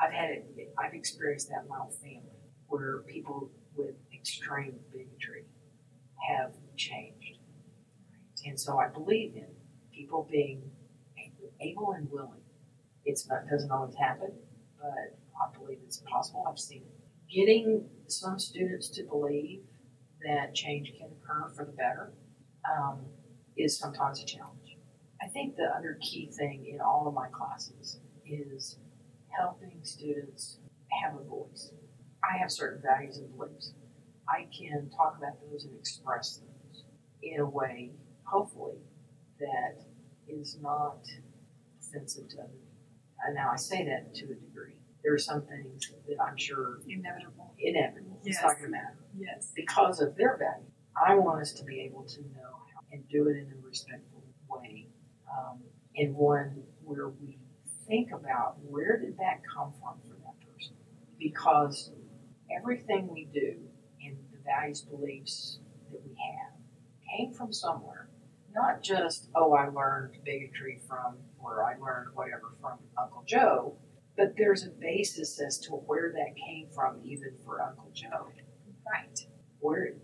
I've 0.00 0.12
had 0.12 0.30
it, 0.30 0.72
I've 0.78 0.94
experienced 0.94 1.48
that 1.50 1.62
in 1.62 1.68
my 1.68 1.78
own 1.78 1.92
family, 1.92 2.40
where 2.68 3.02
people 3.06 3.50
with 3.76 3.94
extreme 4.14 4.74
bigotry 4.92 5.44
have 6.28 6.52
changed. 6.76 7.38
And 8.46 8.58
so 8.58 8.78
I 8.78 8.88
believe 8.88 9.36
in 9.36 9.46
people 9.92 10.26
being 10.30 10.62
able 11.60 11.92
and 11.92 12.10
willing. 12.10 12.40
It's 13.04 13.28
not 13.28 13.46
doesn't 13.48 13.70
always 13.70 13.94
happen, 13.96 14.32
but 14.78 15.18
I 15.36 15.58
believe 15.58 15.78
it's 15.84 15.98
possible. 15.98 16.44
I've 16.48 16.58
seen 16.58 16.82
it. 16.82 17.34
Getting 17.34 17.84
some 18.06 18.38
students 18.38 18.88
to 18.90 19.04
believe 19.04 19.60
that 20.26 20.54
change 20.54 20.92
can 20.98 21.08
occur 21.08 21.50
for 21.54 21.64
the 21.64 21.72
better 21.72 22.12
um, 22.70 23.00
is 23.56 23.78
sometimes 23.78 24.22
a 24.22 24.26
challenge. 24.26 24.59
I 25.30 25.32
think 25.32 25.54
the 25.54 25.70
other 25.78 25.96
key 26.00 26.28
thing 26.36 26.66
in 26.66 26.80
all 26.80 27.06
of 27.06 27.14
my 27.14 27.28
classes 27.28 28.00
is 28.26 28.78
helping 29.28 29.78
students 29.84 30.58
have 31.04 31.14
a 31.14 31.22
voice. 31.22 31.70
I 32.28 32.36
have 32.38 32.50
certain 32.50 32.82
values 32.82 33.18
and 33.18 33.30
beliefs. 33.38 33.72
I 34.28 34.48
can 34.50 34.90
talk 34.90 35.16
about 35.18 35.34
those 35.48 35.64
and 35.66 35.78
express 35.78 36.38
those 36.42 36.82
in 37.22 37.38
a 37.38 37.46
way, 37.46 37.92
hopefully, 38.24 38.78
that 39.38 39.84
is 40.26 40.58
not 40.60 40.98
offensive 41.80 42.28
to 42.30 42.38
other 42.38 42.48
people. 42.48 42.66
And 43.24 43.36
now 43.36 43.50
I 43.52 43.56
say 43.56 43.84
that 43.84 44.12
to 44.16 44.24
a 44.24 44.34
degree. 44.34 44.74
There 45.04 45.14
are 45.14 45.18
some 45.18 45.42
things 45.42 45.92
that 46.08 46.16
I'm 46.20 46.36
sure 46.36 46.80
Inevitable. 46.88 47.54
inevitable. 47.56 48.18
It's 48.24 48.42
not 48.42 48.54
going 48.58 48.64
to 48.64 48.70
matter 48.70 48.98
Yes. 49.16 49.52
because 49.54 50.00
of 50.00 50.16
their 50.16 50.36
value. 50.36 50.66
I 51.00 51.14
want 51.14 51.40
us 51.40 51.52
to 51.52 51.64
be 51.64 51.82
able 51.82 52.02
to 52.02 52.20
know 52.22 52.50
how 52.74 52.80
and 52.90 53.08
do 53.08 53.28
it 53.28 53.36
in 53.36 53.52
a 53.52 53.66
respectful 53.66 54.24
way, 54.48 54.88
um, 55.32 55.58
and 55.96 56.14
one 56.14 56.62
where 56.84 57.08
we 57.08 57.38
think 57.86 58.12
about 58.12 58.56
where 58.62 58.98
did 58.98 59.16
that 59.18 59.40
come 59.52 59.72
from 59.80 59.94
for 60.06 60.16
that 60.24 60.34
person, 60.52 60.74
because 61.18 61.90
everything 62.56 63.08
we 63.08 63.28
do 63.32 63.56
and 64.04 64.16
the 64.32 64.38
values, 64.44 64.82
beliefs 64.82 65.58
that 65.90 66.00
we 66.04 66.10
have 66.10 66.52
came 67.16 67.32
from 67.32 67.52
somewhere. 67.52 68.08
Not 68.52 68.82
just 68.82 69.28
oh, 69.36 69.52
I 69.52 69.68
learned 69.68 70.16
bigotry 70.24 70.80
from, 70.88 71.16
or 71.42 71.64
I 71.64 71.78
learned 71.78 72.08
whatever 72.14 72.52
from 72.60 72.78
Uncle 72.98 73.22
Joe, 73.26 73.76
but 74.16 74.34
there's 74.36 74.64
a 74.64 74.70
basis 74.70 75.40
as 75.40 75.58
to 75.60 75.72
where 75.72 76.12
that 76.12 76.36
came 76.36 76.66
from, 76.74 77.00
even 77.04 77.34
for 77.44 77.62
Uncle 77.62 77.90
Joe 77.94 78.28
Right. 78.92 79.26
where 79.60 79.94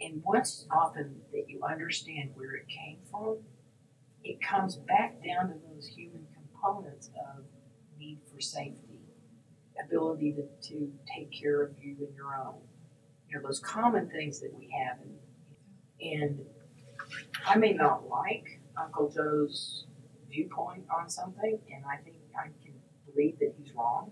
and 0.00 0.22
once 0.24 0.66
often 0.70 1.20
that 1.32 1.44
you 1.48 1.60
understand 1.68 2.30
where 2.34 2.54
it 2.54 2.68
came 2.68 2.98
from, 3.10 3.38
it 4.24 4.40
comes 4.42 4.76
back 4.76 5.22
down 5.24 5.48
to 5.48 5.54
those 5.72 5.86
human 5.86 6.26
components 6.34 7.10
of 7.36 7.44
need 7.98 8.18
for 8.32 8.40
safety, 8.40 9.00
ability 9.82 10.32
to, 10.32 10.68
to 10.68 10.92
take 11.06 11.30
care 11.32 11.62
of 11.62 11.72
you 11.80 11.96
and 12.00 12.14
your 12.14 12.34
own. 12.34 12.60
You 13.28 13.36
know, 13.36 13.42
those 13.42 13.60
common 13.60 14.08
things 14.08 14.40
that 14.40 14.52
we 14.56 14.70
have 14.70 14.98
and, 15.00 15.16
and 16.00 16.40
I 17.46 17.56
may 17.56 17.72
not 17.72 18.08
like 18.08 18.60
Uncle 18.76 19.10
Joe's 19.10 19.86
viewpoint 20.30 20.84
on 20.94 21.08
something 21.08 21.58
and 21.72 21.84
I 21.84 21.96
think 22.02 22.16
I 22.36 22.48
can 22.62 22.74
believe 23.10 23.38
that 23.40 23.54
he's 23.58 23.74
wrong, 23.74 24.10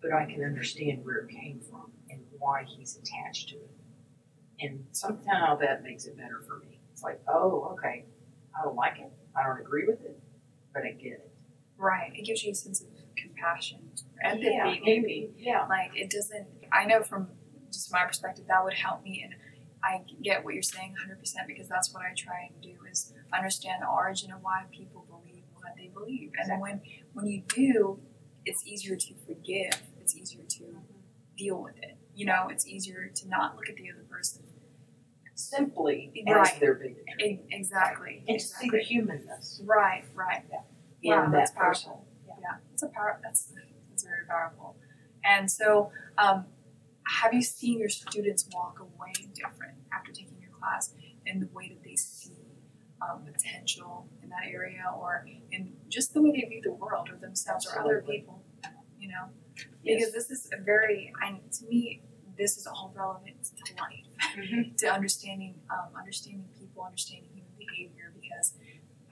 but 0.00 0.12
I 0.12 0.24
can 0.24 0.44
understand 0.44 1.04
where 1.04 1.18
it 1.18 1.30
came 1.30 1.60
from 1.60 1.90
and 2.10 2.20
why 2.38 2.64
he's 2.64 2.96
attached 2.96 3.50
to 3.50 3.56
it. 3.56 3.70
And 4.60 4.84
somehow 4.92 5.56
that 5.56 5.82
makes 5.82 6.06
it 6.06 6.16
better 6.16 6.42
for 6.46 6.58
me. 6.58 6.80
It's 6.92 7.02
like, 7.02 7.20
oh, 7.28 7.74
okay, 7.78 8.04
I 8.58 8.64
don't 8.64 8.76
like 8.76 8.98
it, 8.98 9.10
I 9.36 9.42
don't 9.46 9.60
agree 9.60 9.86
with 9.86 10.00
it, 10.04 10.18
but 10.72 10.82
I 10.82 10.92
get 10.92 11.12
it. 11.12 11.30
Right. 11.76 12.12
It 12.14 12.24
gives 12.24 12.42
you 12.44 12.52
a 12.52 12.54
sense 12.54 12.80
of 12.82 12.88
compassion, 13.16 13.90
empathy, 14.22 14.50
Yeah, 14.52 14.74
maybe. 14.84 15.30
Yeah. 15.36 15.66
Like 15.68 15.92
it 15.94 16.10
doesn't. 16.10 16.46
I 16.72 16.84
know 16.84 17.02
from 17.02 17.28
just 17.72 17.92
my 17.92 18.04
perspective 18.04 18.44
that 18.48 18.62
would 18.64 18.74
help 18.74 19.02
me, 19.02 19.22
and 19.24 19.34
I 19.82 20.02
get 20.22 20.44
what 20.44 20.54
you're 20.54 20.62
saying 20.62 20.94
100% 21.08 21.46
because 21.46 21.68
that's 21.68 21.92
what 21.92 22.02
I 22.02 22.12
try 22.16 22.50
and 22.52 22.62
do 22.62 22.76
is 22.90 23.14
understand 23.32 23.82
the 23.82 23.88
origin 23.88 24.30
of 24.32 24.42
why 24.42 24.64
people 24.70 25.06
believe 25.08 25.44
what 25.54 25.72
they 25.76 25.88
believe, 25.88 26.32
and 26.38 26.50
then 26.50 26.60
when 26.60 26.80
when 27.12 27.26
you 27.26 27.42
do, 27.48 28.00
it's 28.44 28.66
easier 28.66 28.96
to 28.96 29.14
forgive. 29.26 29.80
It's 30.00 30.16
easier 30.16 30.42
to 30.44 30.64
deal 31.36 31.62
with 31.62 31.76
it. 31.78 31.96
You 32.14 32.26
know, 32.26 32.48
it's 32.50 32.66
easier 32.66 33.10
to 33.14 33.28
not 33.28 33.56
look 33.56 33.68
at 33.68 33.76
the 33.76 33.90
other 33.90 34.04
person. 34.10 34.42
Simply 35.34 36.12
Right. 36.28 36.52
as 36.52 36.58
their 36.60 36.74
bigotry. 36.74 37.04
E- 37.22 37.40
exactly. 37.50 38.24
And 38.28 38.38
to 38.38 38.44
see 38.44 38.68
the 38.70 38.78
humanness 38.78 39.62
Right. 39.64 40.04
Right. 40.14 40.44
in 41.02 41.10
Wow, 41.12 41.30
that's 41.30 41.50
that 41.52 41.58
person. 41.60 41.90
powerful. 41.92 42.06
Yeah, 42.40 42.56
it's 42.72 42.82
a 42.82 42.88
power. 42.88 43.20
That's 43.22 43.52
that's 43.90 44.04
very 44.04 44.26
powerful. 44.26 44.76
And 45.24 45.50
so, 45.50 45.92
um, 46.18 46.46
have 47.20 47.34
you 47.34 47.42
seen 47.42 47.78
your 47.78 47.88
students 47.88 48.48
walk 48.52 48.80
away 48.80 49.12
different 49.34 49.78
after 49.92 50.12
taking 50.12 50.40
your 50.40 50.50
class 50.52 50.94
in 51.26 51.40
the 51.40 51.48
way 51.48 51.68
that 51.68 51.82
they 51.82 51.96
see 51.96 52.36
um, 53.02 53.24
potential 53.24 54.08
in 54.22 54.28
that 54.28 54.44
area, 54.46 54.84
or 54.98 55.26
in 55.50 55.72
just 55.88 56.12
the 56.14 56.22
way 56.22 56.32
they 56.32 56.46
view 56.48 56.60
the 56.62 56.72
world 56.72 57.08
or 57.10 57.16
themselves 57.16 57.66
or 57.66 57.80
other 57.80 58.02
people? 58.02 58.42
You 58.98 59.08
know, 59.08 59.28
Yes. 59.82 59.98
because 60.06 60.12
this 60.12 60.30
is 60.30 60.50
a 60.52 60.62
very, 60.62 61.12
and 61.22 61.50
to 61.52 61.66
me, 61.66 62.02
this 62.36 62.56
is 62.58 62.66
all 62.66 62.92
relevant 62.94 63.42
to 63.64 63.74
life 63.76 64.06
Mhm. 64.36 64.76
to 64.78 64.86
understanding 64.92 65.54
um, 65.70 65.88
understanding 65.98 66.44
people, 66.58 66.82
understanding 66.84 67.28
human 67.34 67.50
behavior, 67.58 68.12
because 68.20 68.54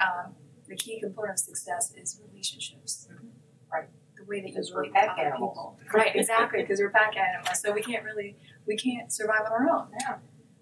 um, 0.01 0.35
the 0.69 0.77
key 0.77 1.01
component 1.01 1.33
of 1.35 1.39
success 1.39 1.93
is 1.97 2.21
relationships. 2.29 3.09
Mhm. 3.11 3.29
Right. 3.73 3.89
The 4.17 4.25
way 4.25 4.41
that 4.41 4.49
you 4.49 4.55
Because 4.55 4.73
we're 4.73 4.83
relate 4.83 4.95
to 4.95 5.11
other 5.13 5.21
animals. 5.23 5.51
people. 5.55 5.79
Right, 5.95 6.17
exactly, 6.17 6.63
because 6.63 6.81
we're 6.81 6.91
pack 6.91 7.17
animals, 7.17 7.61
so 7.61 7.73
we 7.73 7.83
can't 7.83 8.05
really 8.05 8.37
we 8.67 8.77
can't 8.77 9.13
survive 9.13 9.43
on 9.47 9.53
our 9.53 9.69
own. 9.71 9.89
Yeah. 10.01 10.19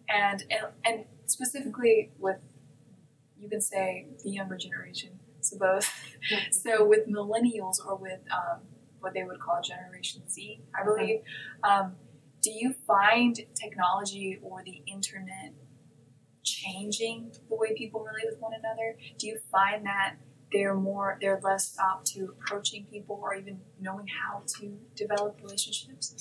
And 0.09 0.45
and, 0.51 0.63
and 0.85 1.05
specifically 1.27 2.11
with 2.19 2.39
you 3.39 3.49
can 3.49 3.61
say 3.61 4.07
the 4.25 4.31
younger 4.31 4.57
generation, 4.57 5.19
so 5.41 5.59
both. 5.59 5.91
so 6.51 6.85
with 6.87 7.07
millennials 7.09 7.77
or 7.87 7.97
with 7.97 8.21
um, 8.33 8.61
what 9.01 9.13
they 9.15 9.25
would 9.25 9.39
call 9.41 9.61
Generation 9.63 10.23
Z, 10.29 10.61
I 10.79 10.85
believe. 10.85 11.21
Um, 11.63 11.97
do 12.47 12.53
you 12.53 12.73
find 12.87 13.41
technology 13.61 14.39
or 14.41 14.63
the 14.65 14.81
internet 14.87 15.53
changing 16.45 17.33
the 17.49 17.57
way 17.57 17.75
people 17.77 18.05
relate 18.05 18.27
with 18.31 18.39
one 18.39 18.53
another? 18.55 18.97
Do 19.19 19.27
you 19.27 19.41
find 19.51 19.85
that 19.85 20.15
they're 20.53 20.77
more 20.77 21.19
they're 21.21 21.41
less 21.43 21.77
up 21.77 22.05
to 22.05 22.27
approaching 22.27 22.87
people 22.89 23.19
or 23.21 23.35
even 23.35 23.59
knowing 23.81 24.07
how 24.07 24.45
to 24.59 24.79
develop 24.95 25.41
relationships? 25.43 26.15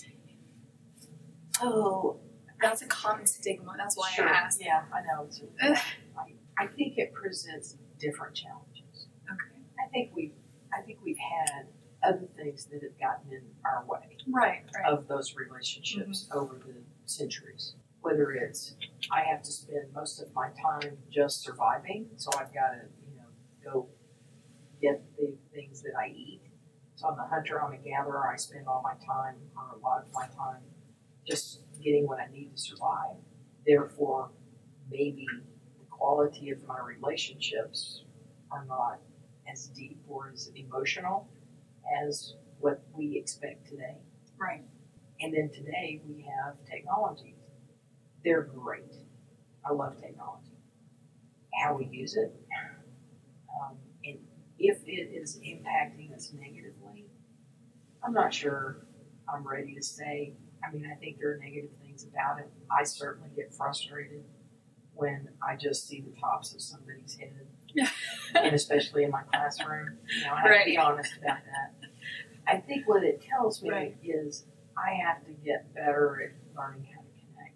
Oh, 1.61 2.17
That's 2.59 2.81
a 2.81 2.87
common 2.87 3.27
stigma. 3.27 3.75
That's 3.77 3.95
why 3.95 4.09
Sure, 4.09 4.27
I 4.27 4.31
asked. 4.31 4.59
Yeah, 4.65 4.81
I 4.91 5.01
know. 5.01 5.29
I, 5.61 6.33
I 6.57 6.65
think 6.65 6.97
it 6.97 7.13
presents 7.13 7.77
different 7.99 8.33
challenges. 8.33 9.09
Okay. 9.31 9.61
I 9.79 9.87
think 9.93 10.15
we, 10.15 10.33
I 10.73 10.81
think 10.81 10.97
we've 11.05 11.19
had 11.19 11.67
other 12.05 12.27
things 12.35 12.65
that 12.65 12.81
have 12.83 12.97
gotten 12.99 13.31
in 13.31 13.43
our 13.65 13.85
way 13.87 14.17
Right. 14.27 14.63
Right. 14.75 14.91
of 14.91 15.07
those 15.07 15.35
relationships 15.35 16.27
mm-hmm. 16.29 16.37
over 16.37 16.55
the 16.55 16.73
centuries. 17.05 17.75
Whether 18.01 18.31
it's 18.31 18.75
I 19.11 19.21
have 19.21 19.41
to 19.43 19.51
spend 19.51 19.93
most 19.93 20.21
of 20.21 20.33
my 20.33 20.49
time 20.49 20.97
just 21.11 21.41
surviving, 21.41 22.07
so 22.17 22.29
I've 22.39 22.53
got 22.53 22.69
to, 22.69 22.81
you 23.09 23.17
know, 23.17 23.71
go 23.71 23.87
get 24.81 25.01
the 25.17 25.33
things 25.53 25.81
that 25.81 25.93
I 25.99 26.09
eat. 26.09 26.41
So 26.95 27.07
I'm 27.07 27.19
a 27.19 27.27
hunter, 27.27 27.61
I'm 27.61 27.73
a 27.73 27.77
gatherer. 27.77 28.29
I 28.31 28.37
spend 28.37 28.67
all 28.67 28.83
my 28.83 28.93
time, 29.05 29.35
or 29.57 29.77
a 29.77 29.81
lot 29.83 30.03
of 30.05 30.13
my 30.13 30.27
time, 30.27 30.61
just 31.27 31.61
getting 31.83 32.07
what 32.07 32.19
I 32.19 32.27
need 32.31 32.55
to 32.55 32.61
survive. 32.61 33.17
Therefore, 33.65 34.29
maybe 34.89 35.25
the 35.79 35.85
quality 35.89 36.51
of 36.51 36.63
my 36.67 36.79
relationships 36.79 38.03
are 38.51 38.65
not 38.65 38.99
as 39.51 39.67
deep 39.67 39.99
or 40.07 40.29
as 40.31 40.51
emotional 40.55 41.27
as 42.01 42.35
what 42.59 42.81
we 42.93 43.17
expect 43.17 43.67
today. 43.67 43.97
right. 44.37 44.63
And 45.21 45.33
then 45.33 45.49
today 45.53 46.01
we 46.07 46.23
have 46.23 46.55
technologies. 46.69 47.35
They're 48.23 48.43
great. 48.43 48.93
I 49.65 49.71
love 49.71 49.99
technology. 50.01 50.51
How 51.63 51.75
we 51.77 51.85
use 51.85 52.17
it, 52.17 52.35
um, 53.49 53.77
and 54.03 54.17
if 54.59 54.79
it 54.85 55.09
is 55.13 55.39
impacting 55.39 56.13
us 56.13 56.33
negatively, 56.33 57.05
I'm 58.03 58.13
not 58.13 58.33
sure 58.33 58.85
I'm 59.33 59.47
ready 59.47 59.73
to 59.75 59.81
say. 59.81 60.33
I 60.63 60.73
mean, 60.73 60.89
I 60.91 60.95
think 60.95 61.19
there 61.19 61.31
are 61.31 61.37
negative 61.37 61.71
things 61.81 62.05
about 62.05 62.39
it. 62.39 62.49
I 62.69 62.83
certainly 62.83 63.29
get 63.35 63.53
frustrated 63.53 64.23
when 64.93 65.29
I 65.47 65.55
just 65.55 65.87
see 65.87 66.01
the 66.01 66.19
tops 66.19 66.53
of 66.53 66.61
somebody's 66.61 67.17
head, 67.17 67.47
and 68.35 68.55
especially 68.55 69.03
in 69.03 69.11
my 69.11 69.21
classroom. 69.23 69.97
You 70.07 70.25
know, 70.25 70.33
I 70.33 70.41
have 70.41 70.59
to 70.59 70.65
be 70.65 70.77
honest 70.77 71.13
about 71.17 71.37
that. 71.45 71.73
I 72.47 72.57
think 72.57 72.87
what 72.87 73.03
it 73.03 73.21
tells 73.21 73.61
me 73.63 73.69
Right. 73.71 73.97
is 74.03 74.45
I 74.77 74.93
have 75.05 75.25
to 75.25 75.31
get 75.31 75.73
better 75.73 76.21
at 76.21 76.55
learning 76.57 76.85
how 76.93 77.01
to 77.01 77.07
connect. 77.25 77.55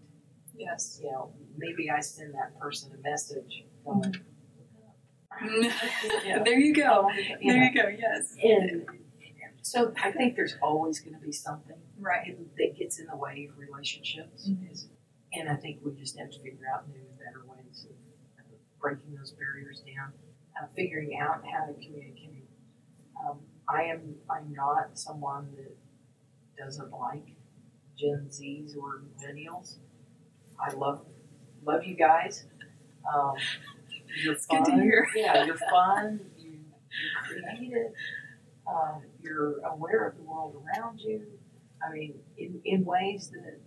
Yes. 0.55 0.99
You 1.03 1.11
know, 1.11 1.33
maybe 1.57 1.89
I 1.89 1.99
send 1.99 2.33
that 2.33 2.57
person 2.59 2.91
a 2.93 3.01
message 3.01 3.65
going, 3.85 4.15
Yeah. 6.25 6.43
there 6.43 6.59
you 6.59 6.73
go. 6.73 7.07
"Oh, 7.07 7.11
you 7.11 7.37
There 7.51 7.57
know." 7.59 7.63
you 7.65 7.73
go. 7.73 7.87
Yes. 7.87 8.35
And 8.43 8.85
so 9.61 9.93
I 10.01 10.11
think 10.11 10.35
there's 10.35 10.55
always 10.61 10.99
going 10.99 11.13
to 11.13 11.19
be 11.25 11.31
something 11.31 11.77
Right. 11.99 12.37
that 12.57 12.75
gets 12.77 12.99
in 12.99 13.05
the 13.07 13.15
way 13.15 13.47
of 13.51 13.57
relationships. 13.57 14.49
Mhm. 14.49 14.87
And 15.33 15.49
I 15.49 15.55
think 15.55 15.81
we 15.85 15.93
just 15.93 16.17
have 16.17 16.31
to 16.31 16.39
figure 16.39 16.65
out 16.73 16.87
new 16.89 16.99
and 16.99 17.17
better 17.19 17.45
ways 17.45 17.85
of, 17.85 17.91
of 18.45 18.79
breaking 18.79 19.13
those 19.15 19.31
barriers 19.33 19.81
down, 19.81 20.13
uh, 20.59 20.65
figuring 20.75 21.17
out 21.19 21.45
how 21.45 21.65
to 21.67 21.73
communicate. 21.73 22.47
Um, 23.23 23.41
I 23.71 23.83
am 23.83 24.15
I'm 24.29 24.51
not 24.53 24.97
someone 24.97 25.49
that 25.57 25.75
doesn't 26.63 26.91
like 26.91 27.35
Gen 27.97 28.27
Zs 28.29 28.75
or 28.77 29.01
millennials. 29.17 29.75
I 30.59 30.73
love 30.73 31.01
love 31.63 31.83
you 31.83 31.95
guys. 31.95 32.45
Um, 33.13 33.33
you're 34.23 34.33
It's 34.33 34.45
fun. 34.45 34.63
good 34.63 34.71
to 34.71 34.81
hear. 34.81 35.07
Yeah, 35.15 35.45
you're 35.45 35.57
fun. 35.57 36.19
You, 36.37 36.51
you're 37.31 37.41
creative. 37.57 37.91
Um, 38.67 39.03
you're 39.21 39.59
aware 39.65 40.07
of 40.07 40.17
the 40.17 40.23
world 40.23 40.55
around 40.77 40.99
you. 41.01 41.25
I 41.87 41.91
mean, 41.93 42.15
in, 42.37 42.61
in 42.65 42.85
ways 42.85 43.29
that 43.33 43.59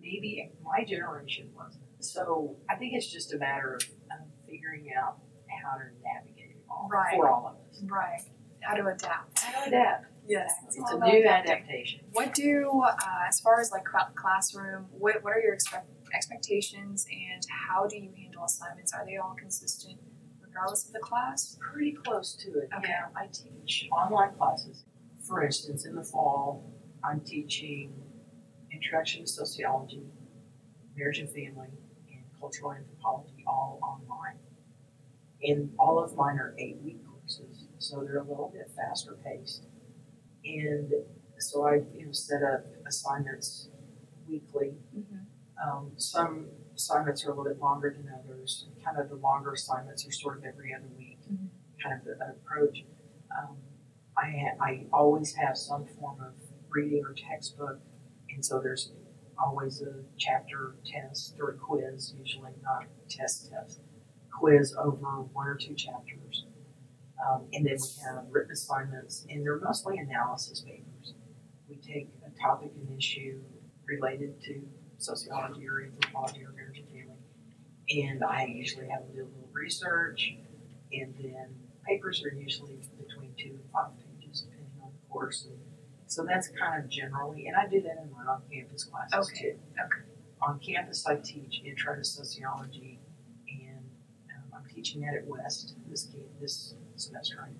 maybe 0.00 0.50
my 0.62 0.84
generation 0.84 1.48
wasn't. 1.56 1.82
So 2.00 2.56
I 2.68 2.74
think 2.76 2.92
it's 2.94 3.10
just 3.10 3.32
a 3.32 3.38
matter 3.38 3.74
of 3.76 3.82
um, 4.12 4.26
figuring 4.48 4.88
out 4.96 5.18
how 5.48 5.78
to 5.78 5.84
navigate 6.04 6.50
it 6.50 6.62
all 6.70 6.88
Right. 6.92 7.16
for 7.16 7.28
all 7.30 7.46
of 7.48 7.54
us. 7.70 7.82
Right. 7.84 8.20
How 8.66 8.74
to 8.74 8.86
adapt. 8.86 9.38
How 9.38 9.62
to 9.62 9.68
adapt. 9.68 10.06
Yes. 10.26 10.52
It's 10.66 10.76
a 10.76 10.98
new 10.98 11.20
adapting. 11.20 11.52
adaptation. 11.52 12.00
What 12.12 12.34
do, 12.34 12.82
uh, 12.84 12.96
as 13.28 13.38
far 13.40 13.60
as 13.60 13.70
like 13.70 13.84
classroom, 14.16 14.86
what, 14.90 15.22
what 15.22 15.32
are 15.34 15.40
your 15.40 15.54
expect- 15.54 15.88
expectations 16.12 17.06
and 17.10 17.46
how 17.68 17.86
do 17.86 17.96
you 17.96 18.10
handle 18.16 18.44
assignments? 18.44 18.92
Are 18.92 19.04
they 19.06 19.18
all 19.18 19.36
consistent 19.38 20.00
regardless 20.42 20.86
of 20.86 20.92
the 20.92 20.98
class? 20.98 21.56
Pretty 21.60 21.92
close 21.92 22.34
to 22.34 22.58
it. 22.58 22.68
Okay. 22.76 22.88
Yeah, 22.88 23.06
I 23.14 23.28
teach 23.28 23.88
online 23.92 24.34
classes. 24.34 24.84
For 25.22 25.44
instance, 25.44 25.86
in 25.86 25.94
the 25.94 26.02
fall, 26.04 26.64
I'm 27.04 27.20
teaching 27.20 27.92
Introduction 28.72 29.22
to 29.24 29.30
Sociology, 29.30 30.02
Marriage 30.96 31.18
and 31.18 31.28
Family, 31.28 31.68
and 32.12 32.22
Cultural 32.38 32.72
Anthropology 32.72 33.44
all 33.46 33.78
online. 33.80 34.38
And 35.42 35.72
all 35.78 36.02
of 36.02 36.16
mine 36.16 36.36
are 36.38 36.54
eight 36.58 36.78
week 36.82 36.98
courses, 37.06 37.55
so 37.78 38.02
they're 38.04 38.18
a 38.18 38.22
little 38.28 38.50
bit 38.52 38.70
faster 38.76 39.16
paced. 39.24 39.64
And 40.44 40.92
so 41.38 41.66
I 41.66 41.82
you 41.94 42.06
know, 42.06 42.12
set 42.12 42.42
up 42.42 42.64
assignments 42.86 43.68
weekly 44.28 44.74
Mm-hmm. 44.96 45.68
um, 45.70 45.90
some 45.96 46.46
assignments 46.74 47.24
are 47.24 47.28
a 47.28 47.30
little 47.30 47.44
bit 47.44 47.60
longer 47.60 47.94
than 47.96 48.10
others. 48.18 48.66
Kind 48.84 48.98
of 48.98 49.08
the 49.08 49.16
longer 49.16 49.52
assignments 49.52 50.06
are 50.06 50.12
sort 50.12 50.38
of 50.38 50.44
every 50.44 50.74
other 50.74 50.88
week, 50.96 51.18
Mhm. 51.30 51.48
kind 51.82 51.98
of 52.00 52.04
the, 52.04 52.12
an 52.24 52.30
approach. 52.32 52.84
Um, 53.36 53.56
I 54.16 54.30
ha- 54.30 54.56
I 54.64 54.86
always 54.92 55.34
have 55.34 55.56
some 55.58 55.84
form 55.86 56.20
of 56.20 56.32
reading 56.70 57.04
or 57.04 57.12
textbook, 57.14 57.78
and 58.30 58.44
so 58.44 58.60
there's 58.60 58.92
always 59.38 59.82
a 59.82 60.02
chapter 60.16 60.76
test 60.84 61.36
or 61.40 61.50
a 61.50 61.54
quiz, 61.58 62.14
usually 62.18 62.52
not 62.62 62.86
test 63.08 63.50
test, 63.50 63.80
quiz 64.32 64.74
over 64.78 65.20
one 65.22 65.46
or 65.46 65.54
two 65.56 65.74
chapters. 65.74 66.45
Um, 67.24 67.46
and 67.52 67.64
then 67.64 67.76
we 67.80 68.02
have 68.04 68.24
written 68.30 68.52
assignments, 68.52 69.26
and 69.30 69.44
they're 69.44 69.58
mostly 69.60 69.98
analysis 69.98 70.60
papers. 70.60 71.14
We 71.68 71.76
take 71.76 72.08
a 72.26 72.40
topic 72.40 72.72
and 72.76 72.96
issue 72.98 73.40
related 73.86 74.40
to 74.42 74.62
sociology 74.98 75.66
or 75.68 75.82
anthropology 75.82 76.44
or 76.44 76.52
marriage 76.52 76.78
and 76.78 76.88
family. 76.88 78.02
And 78.04 78.22
I 78.24 78.44
usually 78.46 78.88
have 78.88 79.06
to 79.06 79.12
do 79.12 79.22
a 79.22 79.30
little 79.30 79.48
research, 79.52 80.34
and 80.92 81.14
then 81.18 81.54
papers 81.86 82.22
are 82.24 82.34
usually 82.34 82.78
between 82.98 83.32
two 83.38 83.50
and 83.50 83.70
five 83.72 83.90
pages, 83.98 84.42
depending 84.42 84.70
on 84.82 84.90
the 84.92 85.08
course. 85.12 85.46
And 85.48 85.58
so 86.06 86.24
that's 86.24 86.48
kind 86.48 86.82
of 86.84 86.90
generally, 86.90 87.46
and 87.46 87.56
I 87.56 87.66
do 87.68 87.80
that 87.82 87.96
in 88.02 88.10
my 88.12 88.30
on-campus 88.30 88.84
classes 88.84 89.30
Okay, 89.30 89.52
too. 89.52 89.58
okay. 89.72 90.02
On 90.42 90.58
campus, 90.60 91.06
I 91.06 91.16
teach 91.16 91.62
intro 91.64 91.96
to 91.96 92.04
sociology, 92.04 93.00
and 93.48 93.78
um, 94.36 94.52
I'm 94.58 94.74
teaching 94.74 95.00
that 95.00 95.14
at 95.14 95.26
West 95.26 95.74
this 95.88 96.08
this 96.40 96.74
semester. 97.00 97.42
I 97.42 97.50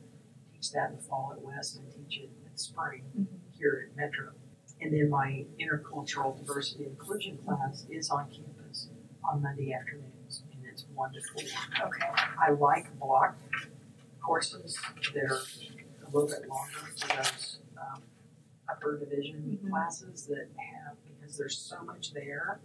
teach 0.54 0.70
that 0.72 0.90
in 0.90 0.96
the 0.96 1.02
fall 1.02 1.32
at 1.32 1.42
West, 1.42 1.78
and 1.78 1.86
teach 1.92 2.20
it 2.20 2.24
in 2.44 2.52
the 2.52 2.58
spring 2.58 3.04
Mhm. 3.16 3.26
here 3.52 3.88
at 3.90 3.96
Metro. 3.96 4.32
And 4.80 4.92
then 4.92 5.08
my 5.08 5.46
intercultural 5.58 6.36
diversity 6.36 6.84
and 6.84 6.92
inclusion 6.92 7.38
class 7.38 7.86
is 7.90 8.10
on 8.10 8.30
campus 8.30 8.90
on 9.24 9.42
Monday 9.42 9.72
afternoons, 9.72 10.42
and 10.52 10.64
it's 10.66 10.84
one 10.94 11.12
to 11.12 11.20
four. 11.22 11.42
Okay. 11.86 12.06
I 12.38 12.50
like 12.50 12.98
block 12.98 13.36
courses 14.20 14.78
that 15.14 15.24
are 15.30 15.36
a 16.06 16.10
little 16.10 16.28
bit 16.28 16.48
longer 16.48 16.78
for 16.96 17.16
those 17.16 17.58
um, 17.78 18.02
upper 18.68 18.98
division 18.98 19.58
Mhm. 19.62 19.70
classes 19.70 20.26
that 20.26 20.48
have, 20.56 20.96
because 21.04 21.36
there's 21.38 21.56
so 21.58 21.82
much 21.82 22.12
there 22.12 22.60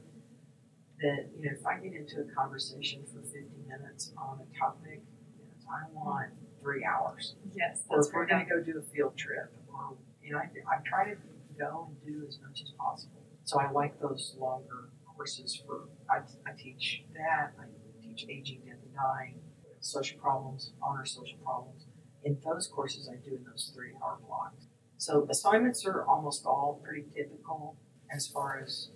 that, 1.01 1.29
you 1.37 1.45
know, 1.45 1.51
if 1.51 1.65
I 1.65 1.79
get 1.79 1.93
into 1.93 2.21
a 2.21 2.25
conversation 2.25 3.03
for 3.05 3.21
fifty 3.21 3.57
minutes 3.67 4.13
on 4.17 4.39
a 4.41 4.57
topic, 4.57 5.01
you 5.39 5.45
know, 5.45 5.71
I 5.71 5.89
want 5.91 6.31
three 6.61 6.85
hours. 6.85 7.35
Yes, 7.53 7.83
Or 7.89 7.97
that's 7.97 8.07
if 8.07 8.13
we're 8.13 8.25
gonna 8.25 8.45
go 8.45 8.61
do 8.61 8.77
a 8.79 8.81
field 8.93 9.17
trip, 9.17 9.51
or, 9.67 9.97
you 10.23 10.31
know, 10.31 10.37
I, 10.37 10.49
I 10.69 10.79
try 10.85 11.09
to 11.09 11.15
go 11.59 11.89
and 11.89 11.97
do 12.05 12.25
as 12.27 12.39
much 12.47 12.61
as 12.61 12.71
possible. 12.77 13.21
So 13.43 13.59
I 13.59 13.69
like 13.71 13.99
those 13.99 14.35
longer 14.39 14.89
courses 15.05 15.61
for, 15.65 15.89
I, 16.09 16.19
I 16.49 16.53
teach 16.57 17.03
that, 17.13 17.53
I 17.59 17.65
teach 18.01 18.25
aging, 18.29 18.61
death 18.65 18.77
and 18.83 18.93
dying, 18.95 19.39
social 19.79 20.19
problems, 20.19 20.73
honor 20.81 21.05
social 21.05 21.37
problems. 21.43 21.85
In 22.23 22.37
those 22.45 22.67
courses, 22.67 23.09
I 23.11 23.15
do 23.15 23.35
in 23.35 23.43
those 23.43 23.71
three 23.75 23.91
hour 24.01 24.19
blocks. 24.25 24.67
So 24.97 25.27
assignments 25.29 25.85
are 25.85 26.05
almost 26.05 26.45
all 26.45 26.79
pretty 26.83 27.05
typical 27.15 27.75
as 28.13 28.27
far 28.27 28.59
as 28.63 28.89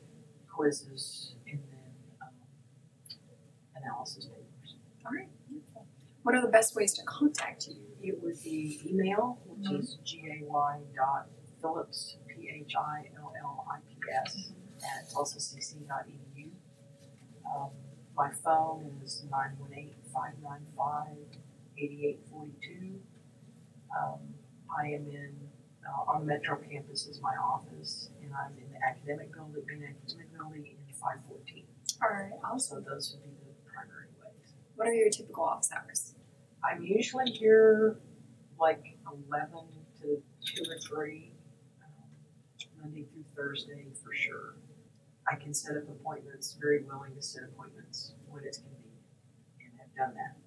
quizzes 0.47 1.33
and 1.49 1.59
then, 1.71 1.91
um, 2.21 2.33
analysis 3.75 4.25
papers. 4.25 4.75
All 5.05 5.11
right. 5.11 5.27
What 6.25 6.33
are 6.33 6.41
the 6.41 6.47
best 6.47 6.75
ways 6.75 6.91
to 6.93 7.03
contact 7.03 7.67
you? 7.67 7.75
It 8.01 8.17
would 8.23 8.41
be 8.41 8.81
email, 8.83 9.37
which 9.45 9.67
Mhm. 9.69 9.79
is 9.79 9.99
G 10.03 10.25
A 10.41 10.43
Y 10.43 10.81
dot 10.95 11.29
Phillips, 11.61 12.17
P 12.25 12.49
H 12.49 12.75
I 12.75 13.11
L 13.15 13.31
L 13.37 13.63
I 13.69 13.79
P 13.81 13.99
S, 14.11 14.51
at 14.83 15.07
tulsacc 15.13 15.87
dot 15.87 16.07
edu. 16.07 16.49
Um, 17.45 17.69
my 18.15 18.31
phone 18.31 18.99
is 19.03 19.23
nine 19.29 19.55
one 19.59 19.71
eight 19.75 20.03
five 20.11 20.33
nine 20.41 20.65
five 20.75 21.15
eighty-eight 21.77 22.25
forty-two. 22.31 23.03
Um, 23.95 24.33
I 24.75 24.87
am 24.87 25.05
in, 25.07 25.51
uh, 25.87 26.11
on 26.11 26.25
Metro 26.25 26.57
campus 26.57 27.05
is 27.05 27.21
my 27.21 27.35
office, 27.35 28.09
and 28.23 28.33
I'm 28.33 28.57
in 28.57 28.71
the 28.71 28.83
academic 28.83 29.31
building, 29.31 29.63
in 29.69 29.83
academic 29.83 30.33
building 30.35 30.65
in 30.65 30.93
five 30.95 31.23
fourteen. 31.27 31.67
Alright, 32.01 32.33
awesome. 32.43 32.83
So 32.83 32.89
those 32.89 33.13
would 33.13 33.21
be 33.21 33.29
the 33.45 33.53
primary 33.71 34.07
ways. 34.19 34.55
What 34.75 34.87
are 34.87 34.93
your 34.93 35.11
typical 35.11 35.43
office 35.43 35.71
hours? 35.71 36.14
I'm 36.65 36.83
usually 36.83 37.31
here 37.31 37.99
like 38.59 38.97
eleven 39.05 39.65
to 40.01 40.21
two 40.45 40.63
or 40.69 40.77
three, 40.79 41.33
um, 41.83 42.09
Monday 42.81 43.05
through 43.13 43.25
Thursday 43.35 43.85
for 44.03 44.13
sure. 44.13 44.55
I 45.31 45.35
can 45.35 45.53
set 45.53 45.77
up 45.77 45.83
appointments, 45.89 46.57
very 46.59 46.83
willing 46.83 47.15
to 47.15 47.21
set 47.21 47.43
appointments 47.43 48.13
when 48.29 48.43
it's 48.45 48.59
convenient, 48.59 49.03
and 49.59 49.71
have 49.79 49.95
done 49.95 50.15
that. 50.15 50.37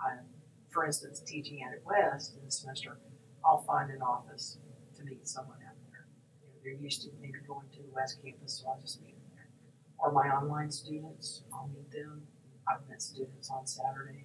I'm, 0.00 0.26
for 0.70 0.84
instance, 0.84 1.20
teaching 1.20 1.60
at 1.62 1.84
West 1.84 2.34
in 2.38 2.44
the 2.44 2.50
semester, 2.50 2.98
I'll 3.44 3.62
find 3.62 3.90
an 3.90 4.02
office 4.02 4.58
to 4.96 5.04
meet 5.04 5.26
someone 5.26 5.58
out 5.66 5.76
there. 5.90 6.06
You 6.40 6.48
know, 6.48 6.54
they're 6.62 6.82
used 6.82 7.02
to 7.02 7.08
maybe 7.20 7.38
going 7.46 7.66
to 7.74 7.82
the 7.82 7.92
West 7.94 8.18
campus, 8.24 8.60
so 8.62 8.68
I'll 8.68 8.80
just 8.80 9.02
meet 9.02 9.14
them 9.14 9.30
there. 9.34 9.50
Or 9.98 10.12
my 10.12 10.28
online 10.28 10.70
students, 10.70 11.42
I'll 11.52 11.68
meet 11.68 11.90
them. 11.90 12.22
I've 12.68 12.88
met 12.88 13.02
students 13.02 13.50
on 13.50 13.66
Saturday, 13.66 14.24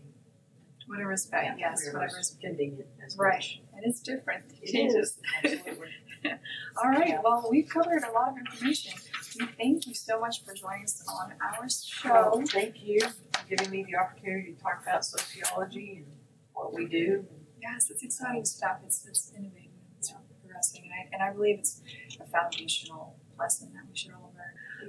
Whatever's 0.88 1.26
best, 1.28 1.58
yes, 1.60 1.86
whatever's 1.86 1.94
whatever's, 1.94 2.38
convenient 2.42 2.88
as 3.06 3.16
right, 3.18 3.36
much. 3.36 3.62
and 3.76 3.86
it's 3.86 4.02
different, 4.02 4.44
It, 4.62 4.70
it 4.70 4.72
changes. 4.74 5.18
Is. 5.44 5.60
All 6.84 6.90
right. 6.90 7.10
Yeah. 7.10 7.22
well, 7.24 7.48
we've 7.50 7.68
covered 7.70 8.04
a 8.04 8.12
lot 8.12 8.30
of 8.30 8.38
information. 8.38 8.94
We 9.40 9.46
thank 9.58 9.88
you 9.88 9.94
so 9.94 10.20
much 10.20 10.44
for 10.46 10.54
joining 10.54 10.84
us 10.86 11.04
on 11.08 11.34
our 11.42 11.60
Well, 11.60 11.70
show. 11.70 12.44
thank 12.48 12.82
you 12.84 13.00
for 13.02 13.48
giving 13.50 13.70
me 13.72 13.84
the 13.84 13.98
opportunity 13.98 14.54
to 14.54 14.62
talk 14.62 14.82
about 14.84 15.04
sociology 15.06 16.04
and 16.06 16.14
what 16.54 16.74
we 16.74 16.86
do. 16.86 17.26
Yes, 17.62 17.90
it's 17.90 18.04
exciting 18.04 18.46
stuff, 18.46 18.78
it's, 18.86 19.06
it's 19.06 19.32
innovative, 19.38 19.72
it's 19.98 20.14
progressing, 20.42 20.84
and 20.84 20.94
I, 20.94 21.10
and 21.14 21.24
I 21.24 21.34
believe 21.36 21.60
it's 21.60 21.82
a 22.20 22.26
foundational 22.26 23.16
lesson 23.40 23.72
that 23.74 23.84
we 23.90 23.96
should 23.98 24.12
all. 24.12 24.33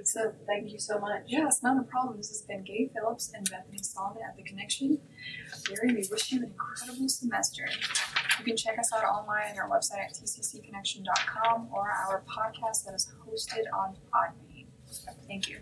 So 0.03 0.33
thank 0.45 0.71
you 0.71 0.79
so 0.79 0.99
much. 0.99 1.23
Yeah, 1.27 1.47
it's 1.47 1.63
not 1.63 1.79
a 1.79 1.83
problem. 1.83 2.17
This 2.17 2.29
has 2.29 2.41
been 2.41 2.63
Gay 2.63 2.89
Phillips 2.93 3.31
and 3.35 3.49
Bethany 3.49 3.79
Solomon 3.81 4.23
at 4.27 4.35
The 4.35 4.43
Connection. 4.43 4.99
Gay, 5.65 5.75
we 5.83 6.07
wish 6.09 6.31
you 6.31 6.39
an 6.39 6.45
incredible 6.45 7.09
semester. 7.09 7.67
You 8.39 8.45
can 8.45 8.57
check 8.57 8.77
us 8.79 8.91
out 8.93 9.03
online 9.03 9.51
at 9.51 9.57
our 9.57 9.69
website 9.69 9.99
at 9.99 10.13
tccconnection.com 10.13 11.69
or 11.73 11.89
our 11.89 12.23
podcast 12.27 12.85
that 12.85 12.93
is 12.93 13.11
hosted 13.27 13.63
on 13.73 13.95
Podbean. 14.13 14.67
Thank 15.27 15.49
you. 15.49 15.59